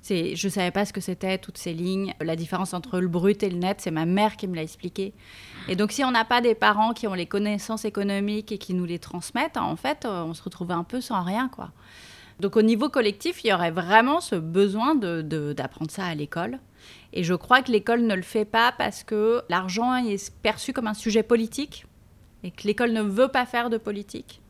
Je 0.07 0.47
ne 0.47 0.51
savais 0.51 0.71
pas 0.71 0.85
ce 0.85 0.93
que 0.93 1.01
c'était, 1.01 1.39
toutes 1.39 1.57
ces 1.57 1.73
lignes. 1.73 2.13
La 2.21 2.37
différence 2.37 2.73
entre 2.73 2.99
le 2.99 3.07
brut 3.07 3.43
et 3.43 3.49
le 3.49 3.57
net, 3.57 3.81
c'est 3.81 3.91
ma 3.91 4.05
mère 4.05 4.37
qui 4.37 4.47
me 4.47 4.55
l'a 4.55 4.61
expliqué. 4.61 5.13
Et 5.67 5.75
donc, 5.75 5.91
si 5.91 6.03
on 6.03 6.11
n'a 6.11 6.25
pas 6.25 6.41
des 6.41 6.53
parents 6.53 6.93
qui 6.93 7.07
ont 7.07 7.13
les 7.13 7.25
connaissances 7.25 7.85
économiques 7.85 8.51
et 8.51 8.57
qui 8.57 8.73
nous 8.73 8.85
les 8.85 8.99
transmettent, 8.99 9.57
en 9.57 9.75
fait, 9.75 10.05
euh, 10.05 10.23
on 10.23 10.33
se 10.33 10.43
retrouve 10.43 10.71
un 10.71 10.83
peu 10.83 11.01
sans 11.01 11.23
rien, 11.23 11.49
quoi. 11.49 11.71
Donc, 12.39 12.55
au 12.55 12.61
niveau 12.61 12.89
collectif, 12.89 13.43
il 13.43 13.47
y 13.47 13.53
aurait 13.53 13.71
vraiment 13.71 14.21
ce 14.21 14.35
besoin 14.35 14.93
d'apprendre 14.93 15.89
ça 15.89 16.05
à 16.05 16.13
l'école. 16.13 16.59
Et 17.13 17.23
je 17.23 17.33
crois 17.33 17.61
que 17.61 17.71
l'école 17.71 18.01
ne 18.01 18.13
le 18.13 18.21
fait 18.21 18.45
pas 18.45 18.73
parce 18.77 19.03
que 19.03 19.41
l'argent 19.49 19.95
est 19.95 20.31
perçu 20.41 20.73
comme 20.73 20.87
un 20.87 20.93
sujet 20.93 21.23
politique 21.23 21.85
et 22.43 22.51
que 22.51 22.67
l'école 22.67 22.91
ne 22.91 23.01
veut 23.01 23.29
pas 23.29 23.45
faire 23.45 23.69
de 23.69 23.77
politique 23.77 24.41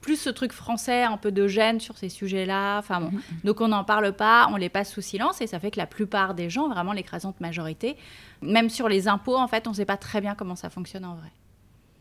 plus 0.00 0.16
ce 0.16 0.30
truc 0.30 0.52
français 0.52 1.02
un 1.02 1.16
peu 1.16 1.32
de 1.32 1.46
gêne 1.46 1.80
sur 1.80 1.98
ces 1.98 2.08
sujets-là. 2.08 2.78
Enfin 2.78 3.00
bon, 3.00 3.08
mm-hmm. 3.08 3.44
donc 3.44 3.60
on 3.60 3.68
n'en 3.68 3.84
parle 3.84 4.12
pas, 4.12 4.48
on 4.52 4.56
les 4.56 4.68
passe 4.68 4.92
sous 4.92 5.02
silence 5.02 5.40
et 5.40 5.46
ça 5.46 5.58
fait 5.58 5.70
que 5.70 5.78
la 5.78 5.86
plupart 5.86 6.34
des 6.34 6.50
gens, 6.50 6.68
vraiment 6.68 6.92
l'écrasante 6.92 7.40
majorité, 7.40 7.96
même 8.42 8.70
sur 8.70 8.88
les 8.88 9.08
impôts, 9.08 9.36
en 9.36 9.48
fait, 9.48 9.66
on 9.66 9.70
ne 9.70 9.76
sait 9.76 9.84
pas 9.84 9.96
très 9.96 10.20
bien 10.20 10.34
comment 10.34 10.56
ça 10.56 10.70
fonctionne 10.70 11.04
en 11.04 11.14
vrai. 11.14 11.30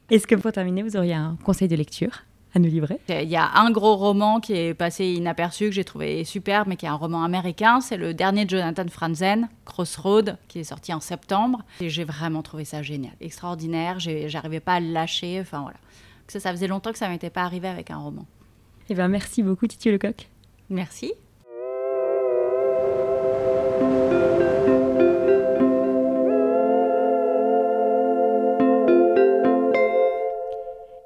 Est-ce 0.09 0.25
que 0.25 0.35
pour 0.35 0.51
terminer, 0.51 0.81
vous 0.81 0.97
auriez 0.97 1.13
un 1.13 1.37
conseil 1.43 1.67
de 1.67 1.75
lecture 1.75 2.23
à 2.55 2.59
nous 2.59 2.69
livrer? 2.69 2.99
Il 3.09 3.29
y 3.29 3.35
a 3.35 3.51
un 3.59 3.69
gros 3.69 3.95
roman 3.95 4.39
qui 4.39 4.53
est 4.53 4.73
passé 4.73 5.05
inaperçu, 5.05 5.65
que 5.65 5.71
j'ai 5.71 5.83
trouvé 5.83 6.23
super, 6.23 6.67
mais 6.67 6.77
qui 6.77 6.87
est 6.87 6.89
un 6.89 6.95
roman 6.95 7.23
américain. 7.23 7.79
C'est 7.79 7.97
le 7.97 8.15
dernier 8.15 8.45
de 8.45 8.49
Jonathan 8.49 8.87
Franzen, 8.89 9.49
Crossroad, 9.65 10.37
qui 10.47 10.59
est 10.59 10.63
sorti 10.63 10.93
en 10.93 10.99
septembre. 10.99 11.61
Et 11.79 11.89
j'ai 11.91 12.05
vraiment 12.05 12.41
trouvé 12.41 12.65
ça 12.65 12.81
génial, 12.81 13.13
extraordinaire. 13.21 13.99
J'arrivais 13.99 14.59
pas 14.61 14.73
à 14.73 14.79
le 14.79 14.91
lâcher. 14.91 15.39
Enfin 15.41 15.61
voilà 15.61 15.77
ça, 16.31 16.39
ça 16.39 16.51
faisait 16.51 16.67
longtemps 16.67 16.91
que 16.91 16.97
ça 16.97 17.09
m'était 17.09 17.29
pas 17.29 17.43
arrivé 17.43 17.67
avec 17.67 17.91
un 17.91 17.97
roman. 17.97 18.25
Eh 18.89 18.95
bien, 18.95 19.07
merci 19.07 19.43
beaucoup, 19.43 19.67
Titi 19.67 19.91
Lecoq. 19.91 20.29
Merci. 20.69 21.13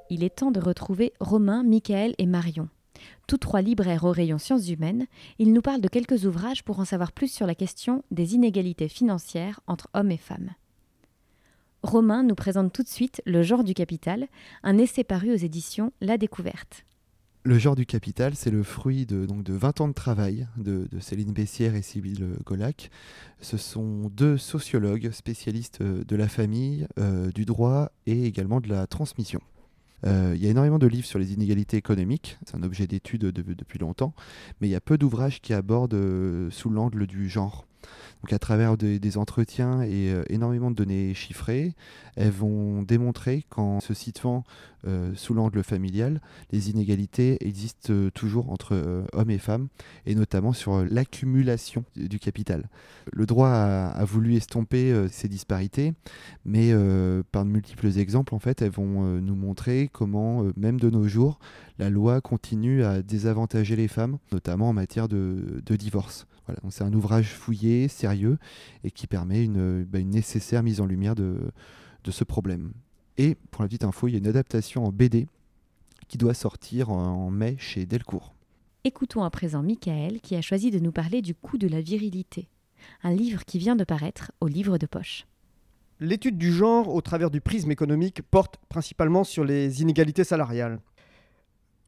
Il 0.09 0.23
est 0.23 0.35
temps 0.35 0.51
de 0.51 0.59
retrouver 0.59 1.11
Romain, 1.19 1.63
Michael 1.63 2.13
et 2.17 2.27
Marion. 2.27 2.69
Tous 3.27 3.37
trois 3.37 3.61
libraires 3.61 4.03
au 4.03 4.11
rayon 4.11 4.37
sciences 4.37 4.69
humaines, 4.69 5.07
ils 5.39 5.51
nous 5.51 5.61
parlent 5.61 5.81
de 5.81 5.87
quelques 5.87 6.25
ouvrages 6.25 6.63
pour 6.63 6.79
en 6.79 6.85
savoir 6.85 7.11
plus 7.11 7.29
sur 7.33 7.47
la 7.47 7.55
question 7.55 8.03
des 8.11 8.35
inégalités 8.35 8.87
financières 8.87 9.59
entre 9.65 9.89
hommes 9.93 10.11
et 10.11 10.17
femmes. 10.17 10.51
Romain 11.83 12.23
nous 12.23 12.33
présente 12.33 12.71
tout 12.71 12.81
de 12.81 12.87
suite 12.87 13.21
Le 13.25 13.43
genre 13.43 13.65
du 13.65 13.73
capital, 13.73 14.27
un 14.63 14.77
essai 14.77 15.03
paru 15.03 15.31
aux 15.33 15.37
éditions 15.37 15.91
La 15.99 16.17
Découverte. 16.17 16.85
Le 17.43 17.59
genre 17.59 17.75
du 17.75 17.85
capital, 17.85 18.35
c'est 18.35 18.51
le 18.51 18.63
fruit 18.63 19.05
de, 19.05 19.25
donc, 19.25 19.43
de 19.43 19.51
20 19.51 19.81
ans 19.81 19.87
de 19.89 19.93
travail 19.93 20.47
de, 20.55 20.87
Céline 21.01 21.33
Bessière 21.33 21.75
et 21.75 21.81
Sybille 21.81 22.25
Golac. 22.45 22.89
Ce 23.41 23.57
sont 23.57 24.09
deux 24.15 24.37
sociologues 24.37 25.11
spécialistes 25.11 25.81
euh, 25.81 26.05
de 26.05 26.15
la 26.15 26.29
famille, 26.29 26.87
euh, 26.99 27.31
du 27.31 27.43
droit 27.43 27.91
et 28.05 28.23
également 28.23 28.61
de 28.61 28.69
la 28.69 28.87
transmission. 28.87 29.41
Euh, 30.05 30.31
il 30.35 30.41
y 30.41 30.47
a 30.47 30.51
énormément 30.51 30.79
de 30.79 30.87
livres 30.87 31.05
sur 31.05 31.19
les 31.19 31.33
inégalités 31.33 31.75
économiques, 31.75 32.37
c'est 32.47 32.55
un 32.55 32.63
objet 32.63 32.87
d'étude 32.87 33.23
depuis 33.23 33.79
longtemps, 33.79 34.13
mais 34.61 34.69
il 34.69 34.71
y 34.71 34.75
a 34.75 34.81
peu 34.81 34.97
d'ouvrages 34.97 35.41
qui 35.41 35.53
abordent 35.53 36.49
sous 36.49 36.69
l'angle 36.69 37.07
du 37.07 37.27
genre. 37.27 37.65
Donc 38.23 38.31
à 38.31 38.39
travers 38.39 38.77
des, 38.77 39.17
entretiens 39.17 39.81
et 39.81 40.09
euh, 40.09 40.23
énormément 40.29 40.71
de 40.71 40.75
données 40.75 41.13
chiffrées, 41.13 41.73
elles 42.15 42.31
vont 42.31 42.81
démontrer 42.81 43.45
qu'en 43.49 43.81
se 43.81 43.93
situant 43.93 44.45
euh, 44.87 45.11
sous 45.15 45.33
l'angle 45.33 45.61
familial, 45.61 46.21
les 46.51 46.69
inégalités 46.69 47.37
existent 47.45 47.91
euh, 47.91 48.09
toujours 48.11 48.49
entre 48.49 49.05
hommes 49.11 49.29
et 49.29 49.37
femmes, 49.37 49.67
et 50.05 50.15
notamment 50.15 50.53
sur 50.53 50.85
l'accumulation 50.85 51.83
du 51.97 52.17
capital. 52.17 52.69
Le 53.11 53.25
droit 53.25 53.49
a, 53.49 54.05
voulu 54.05 54.35
estomper 54.35 55.07
ces 55.09 55.27
disparités, 55.27 55.93
mais 56.45 56.73
par 57.31 57.45
de 57.45 57.49
multiples 57.49 57.97
exemples, 57.97 58.33
en 58.35 58.39
fait, 58.39 58.61
elles 58.61 58.71
vont 58.71 59.19
nous 59.21 59.35
montrer 59.35 59.89
comment, 59.91 60.45
même 60.55 60.79
de 60.79 60.89
nos 60.89 61.07
jours, 61.07 61.39
la 61.79 61.89
loi 61.89 62.21
continue 62.21 62.83
à 62.83 63.01
désavantager 63.01 63.75
les 63.75 63.87
femmes, 63.87 64.17
notamment 64.31 64.69
en 64.69 64.73
matière 64.73 65.07
de, 65.07 65.61
de 65.65 65.75
divorce. 65.75 66.27
Voilà, 66.45 66.59
c'est 66.71 66.83
un 66.83 66.91
ouvrage 66.91 67.33
fouillé, 67.33 67.72
sérieux, 67.87 68.37
et 68.83 68.91
qui 68.91 69.07
permet 69.07 69.43
une, 69.43 69.83
bah, 69.83 69.99
une 69.99 70.11
nécessaire 70.11 70.63
mise 70.63 70.81
en 70.81 70.85
lumière 70.85 71.15
de, 71.15 71.51
de, 72.03 72.11
ce 72.11 72.23
problème. 72.23 72.73
Et 73.17 73.35
pour 73.51 73.61
la 73.63 73.67
petite 73.67 73.83
info, 73.83 74.07
il 74.07 74.11
y 74.11 74.15
a 74.15 74.19
une 74.19 74.27
adaptation 74.27 74.85
en 74.85 74.91
BD 74.91 75.27
qui 76.07 76.17
doit 76.17 76.33
sortir 76.33 76.89
en 76.89 77.29
mai 77.31 77.55
chez 77.57 77.85
Delcourt. 77.85 78.33
Écoutons 78.85 79.23
à 79.23 79.29
présent 79.29 79.63
Michael 79.63 80.19
qui 80.19 80.35
a 80.35 80.41
choisi 80.41 80.69
de 80.69 80.79
nous 80.79 80.91
parler 80.91 81.21
du 81.21 81.33
coût 81.33 81.57
de 81.57 81.67
la 81.67 81.79
virilité, 81.79 82.49
un 83.03 83.13
livre 83.13 83.45
qui 83.45 83.57
vient 83.57 83.77
de 83.77 83.85
paraître 83.85 84.31
au 84.41 84.47
livre 84.47 84.77
de 84.77 84.85
poche. 84.85 85.25
L'étude 85.99 86.37
du 86.37 86.51
genre 86.51 86.93
au 86.93 86.99
travers 86.99 87.29
du 87.29 87.39
prisme 87.39 87.71
économique 87.71 88.21
porte 88.23 88.57
principalement 88.67 89.23
sur 89.23 89.45
les 89.45 89.81
inégalités 89.81 90.25
salariales. 90.25 90.81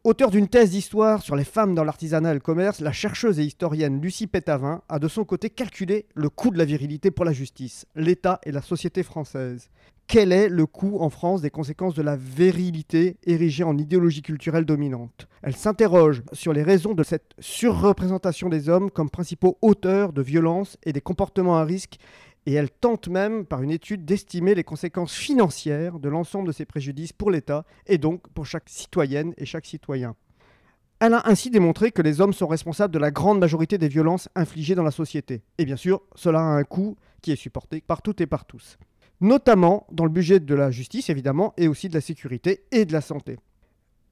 Auteur 0.05 0.29
d'une 0.29 0.47
thèse 0.47 0.69
d'histoire 0.69 1.23
sur 1.23 1.35
les 1.35 1.43
femmes 1.43 1.73
dans 1.73 1.83
l'artisanat 1.83 2.29
et 2.29 2.35
le 2.35 2.39
commerce, 2.39 2.79
la 2.79 2.91
chercheuse 2.91 3.39
et 3.39 3.43
historienne 3.43 3.99
Lucie 3.99 4.27
Pétavin 4.27 4.83
a 4.87 4.99
de 4.99 5.07
son 5.07 5.23
côté 5.23 5.49
calculé 5.49 6.05
le 6.13 6.29
coût 6.29 6.51
de 6.51 6.59
la 6.59 6.65
virilité 6.65 7.09
pour 7.09 7.25
la 7.25 7.33
justice, 7.33 7.87
l'État 7.95 8.39
et 8.43 8.51
la 8.51 8.61
société 8.61 9.01
française. 9.01 9.67
Quel 10.05 10.31
est 10.31 10.47
le 10.47 10.67
coût 10.67 10.99
en 10.99 11.09
France 11.09 11.41
des 11.41 11.49
conséquences 11.49 11.95
de 11.95 12.03
la 12.03 12.15
virilité 12.15 13.17
érigée 13.25 13.63
en 13.63 13.79
idéologie 13.79 14.21
culturelle 14.21 14.65
dominante? 14.65 15.27
Elle 15.41 15.55
s'interroge 15.55 16.21
sur 16.33 16.53
les 16.53 16.61
raisons 16.61 16.93
de 16.93 17.01
cette 17.01 17.33
surreprésentation 17.39 18.47
des 18.47 18.69
hommes 18.69 18.91
comme 18.91 19.09
principaux 19.09 19.57
auteurs 19.63 20.13
de 20.13 20.21
violences 20.21 20.77
et 20.83 20.93
des 20.93 21.01
comportements 21.01 21.57
à 21.57 21.63
risque 21.63 21.97
et 22.45 22.53
elle 22.53 22.69
tente 22.69 23.07
même, 23.07 23.45
par 23.45 23.63
une 23.63 23.71
étude, 23.71 24.05
d'estimer 24.05 24.53
les 24.53 24.63
conséquences 24.63 25.13
financières 25.13 25.99
de 25.99 26.09
l'ensemble 26.09 26.47
de 26.47 26.53
ces 26.53 26.65
préjudices 26.65 27.13
pour 27.13 27.31
l'État 27.31 27.65
et 27.87 27.97
donc 27.97 28.27
pour 28.29 28.45
chaque 28.45 28.69
citoyenne 28.69 29.33
et 29.37 29.45
chaque 29.45 29.65
citoyen. 29.65 30.15
Elle 30.99 31.13
a 31.13 31.27
ainsi 31.27 31.49
démontré 31.49 31.91
que 31.91 32.01
les 32.01 32.21
hommes 32.21 32.33
sont 32.33 32.47
responsables 32.47 32.93
de 32.93 32.99
la 32.99 33.11
grande 33.11 33.39
majorité 33.39 33.77
des 33.77 33.89
violences 33.89 34.29
infligées 34.35 34.75
dans 34.75 34.83
la 34.83 34.91
société. 34.91 35.41
Et 35.57 35.65
bien 35.65 35.75
sûr, 35.75 36.01
cela 36.15 36.39
a 36.39 36.43
un 36.43 36.63
coût 36.63 36.95
qui 37.21 37.31
est 37.31 37.35
supporté 37.35 37.81
par 37.81 38.01
toutes 38.01 38.21
et 38.21 38.27
par 38.27 38.45
tous. 38.45 38.77
Notamment 39.19 39.87
dans 39.91 40.05
le 40.05 40.11
budget 40.11 40.39
de 40.39 40.55
la 40.55 40.71
justice, 40.71 41.09
évidemment, 41.09 41.53
et 41.57 41.67
aussi 41.67 41.89
de 41.89 41.95
la 41.95 42.01
sécurité 42.01 42.65
et 42.71 42.85
de 42.85 42.93
la 42.93 43.01
santé. 43.01 43.37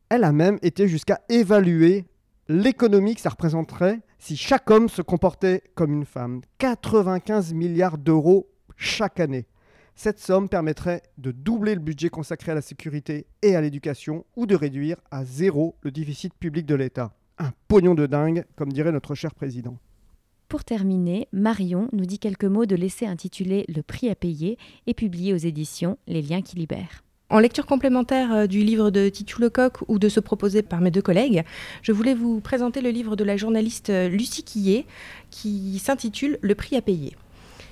Elle 0.09 0.23
a 0.23 0.31
même 0.31 0.59
été 0.61 0.87
jusqu'à 0.87 1.21
évaluer 1.29 2.05
l'économie 2.47 3.15
que 3.15 3.21
ça 3.21 3.29
représenterait 3.29 4.01
si 4.23 4.37
chaque 4.37 4.71
homme 4.71 4.87
se 4.87 5.01
comportait 5.01 5.63
comme 5.75 5.91
une 5.91 6.05
femme. 6.05 6.43
95 6.59 7.53
milliards 7.53 7.97
d'euros 7.97 8.49
chaque 8.77 9.19
année. 9.19 9.47
Cette 9.95 10.19
somme 10.19 10.47
permettrait 10.47 11.03
de 11.17 11.31
doubler 11.31 11.75
le 11.75 11.81
budget 11.81 12.07
consacré 12.07 12.53
à 12.53 12.55
la 12.55 12.61
sécurité 12.61 13.27
et 13.41 13.57
à 13.57 13.59
l'éducation 13.59 14.25
ou 14.37 14.45
de 14.45 14.55
réduire 14.55 14.95
à 15.11 15.25
zéro 15.25 15.75
le 15.81 15.91
déficit 15.91 16.33
public 16.35 16.65
de 16.65 16.75
l'État. 16.75 17.13
Un 17.37 17.51
pognon 17.67 17.95
de 17.95 18.05
dingue, 18.05 18.45
comme 18.55 18.71
dirait 18.71 18.93
notre 18.93 19.13
cher 19.13 19.35
président. 19.35 19.77
Pour 20.47 20.63
terminer, 20.63 21.27
Marion 21.33 21.89
nous 21.91 22.05
dit 22.05 22.19
quelques 22.19 22.45
mots 22.45 22.65
de 22.65 22.77
l'essai 22.77 23.05
intitulé 23.05 23.65
Le 23.67 23.83
prix 23.83 24.09
à 24.09 24.15
payer 24.15 24.57
et 24.87 24.93
publié 24.93 25.33
aux 25.33 25.37
éditions 25.37 25.97
Les 26.07 26.21
liens 26.21 26.41
qui 26.41 26.55
libèrent. 26.55 27.03
En 27.29 27.39
lecture 27.39 27.65
complémentaire 27.65 28.33
euh, 28.33 28.47
du 28.47 28.59
livre 28.63 28.91
de 28.91 29.09
Titu 29.09 29.41
Lecoq 29.41 29.77
ou 29.87 29.97
de 29.97 30.09
ce 30.09 30.19
proposé 30.19 30.61
par 30.61 30.81
mes 30.81 30.91
deux 30.91 31.01
collègues, 31.01 31.43
je 31.81 31.91
voulais 31.91 32.13
vous 32.13 32.41
présenter 32.41 32.81
le 32.81 32.89
livre 32.89 33.15
de 33.15 33.23
la 33.23 33.37
journaliste 33.37 33.89
euh, 33.89 34.09
Lucie 34.09 34.43
Quillet 34.43 34.85
qui 35.31 35.79
s'intitule 35.79 36.37
Le 36.41 36.53
prix 36.53 36.75
à 36.75 36.81
payer. 36.81 37.15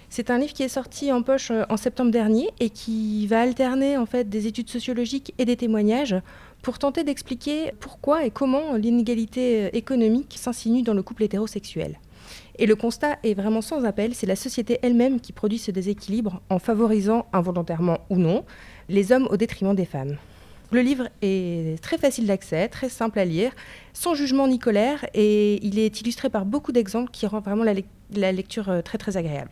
C'est 0.09 0.29
un 0.29 0.39
livre 0.39 0.53
qui 0.53 0.63
est 0.63 0.69
sorti 0.69 1.11
en 1.11 1.21
poche 1.21 1.51
euh, 1.51 1.63
en 1.69 1.77
septembre 1.77 2.11
dernier 2.11 2.49
et 2.59 2.69
qui 2.69 3.27
va 3.27 3.41
alterner 3.41 3.97
en 3.97 4.05
fait 4.05 4.29
des 4.29 4.47
études 4.47 4.69
sociologiques 4.69 5.33
et 5.37 5.45
des 5.45 5.57
témoignages 5.57 6.15
pour 6.61 6.79
tenter 6.79 7.03
d'expliquer 7.03 7.71
pourquoi 7.79 8.25
et 8.25 8.31
comment 8.31 8.75
l'inégalité 8.75 9.75
économique 9.75 10.35
s'insinue 10.37 10.81
dans 10.81 10.93
le 10.93 11.03
couple 11.03 11.23
hétérosexuel. 11.23 11.99
Et 12.57 12.65
le 12.65 12.75
constat 12.75 13.17
est 13.23 13.33
vraiment 13.33 13.61
sans 13.61 13.85
appel, 13.85 14.13
c'est 14.13 14.27
la 14.27 14.35
société 14.35 14.79
elle-même 14.81 15.19
qui 15.19 15.33
produit 15.33 15.57
ce 15.57 15.71
déséquilibre 15.71 16.41
en 16.49 16.59
favorisant, 16.59 17.25
involontairement 17.33 17.99
ou 18.09 18.17
non, 18.17 18.43
les 18.91 19.11
hommes 19.11 19.27
au 19.31 19.37
détriment 19.37 19.73
des 19.73 19.85
femmes. 19.85 20.17
Le 20.71 20.81
livre 20.81 21.07
est 21.21 21.81
très 21.81 21.97
facile 21.97 22.27
d'accès, 22.27 22.67
très 22.67 22.89
simple 22.89 23.19
à 23.19 23.25
lire, 23.25 23.51
sans 23.93 24.13
jugement 24.15 24.47
ni 24.47 24.59
colère, 24.59 25.05
et 25.13 25.65
il 25.65 25.79
est 25.79 25.99
illustré 26.01 26.29
par 26.29 26.45
beaucoup 26.45 26.71
d'exemples 26.71 27.11
qui 27.11 27.25
rend 27.25 27.39
vraiment 27.39 27.63
la, 27.63 28.31
lecture 28.31 28.69
euh, 28.69 28.81
très 28.81 28.97
très 28.97 29.17
agréable. 29.17 29.51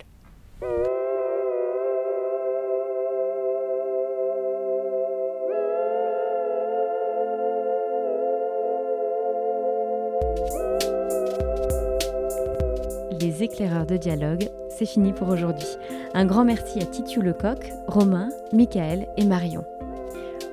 Les 13.19 13.43
éclaireurs 13.43 13.85
de 13.85 13.97
dialogue, 13.97 14.49
c'est 14.69 14.85
fini 14.85 15.11
pour 15.11 15.27
aujourd'hui. 15.27 15.67
Un 16.13 16.25
grand 16.25 16.43
merci 16.43 16.79
à 16.81 16.85
Titu 16.85 17.21
Lecoq, 17.21 17.71
Romain, 17.87 18.29
Michael 18.51 19.07
et 19.17 19.25
Marion. 19.25 19.63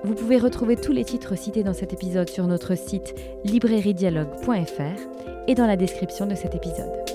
Vous 0.04 0.14
pouvez 0.14 0.36
retrouver 0.36 0.76
tous 0.76 0.92
les 0.92 1.04
titres 1.04 1.34
cités 1.34 1.62
dans 1.62 1.72
cet 1.72 1.92
épisode 1.94 2.28
sur 2.28 2.46
notre 2.46 2.74
site 2.74 3.14
librairiedialogue.fr 3.44 5.00
et 5.48 5.54
dans 5.54 5.66
la 5.66 5.76
description 5.76 6.26
de 6.26 6.34
cet 6.34 6.54
épisode. 6.54 7.05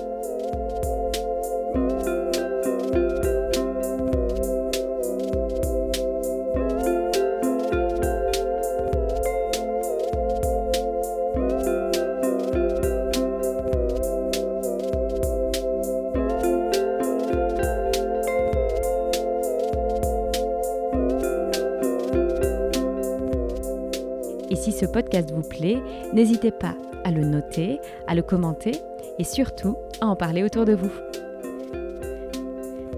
N'hésitez 26.12 26.50
pas 26.50 26.74
à 27.04 27.10
le 27.10 27.24
noter, 27.24 27.80
à 28.06 28.14
le 28.14 28.22
commenter 28.22 28.72
et 29.18 29.24
surtout 29.24 29.76
à 30.00 30.06
en 30.06 30.16
parler 30.16 30.42
autour 30.42 30.64
de 30.64 30.74
vous. 30.74 30.92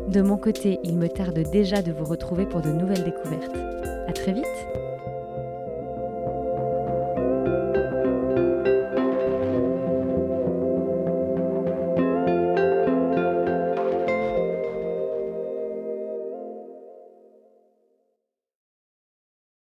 De 0.09 0.21
mon 0.21 0.37
côté, 0.37 0.79
il 0.85 0.97
me 0.97 1.09
tarde 1.09 1.39
déjà 1.51 1.83
de 1.83 1.91
vous 1.91 2.05
retrouver 2.05 2.47
pour 2.47 2.61
de 2.61 2.71
nouvelles 2.71 3.05
découvertes. 3.05 3.57
À 4.07 4.13
très 4.13 4.33
vite 4.33 4.64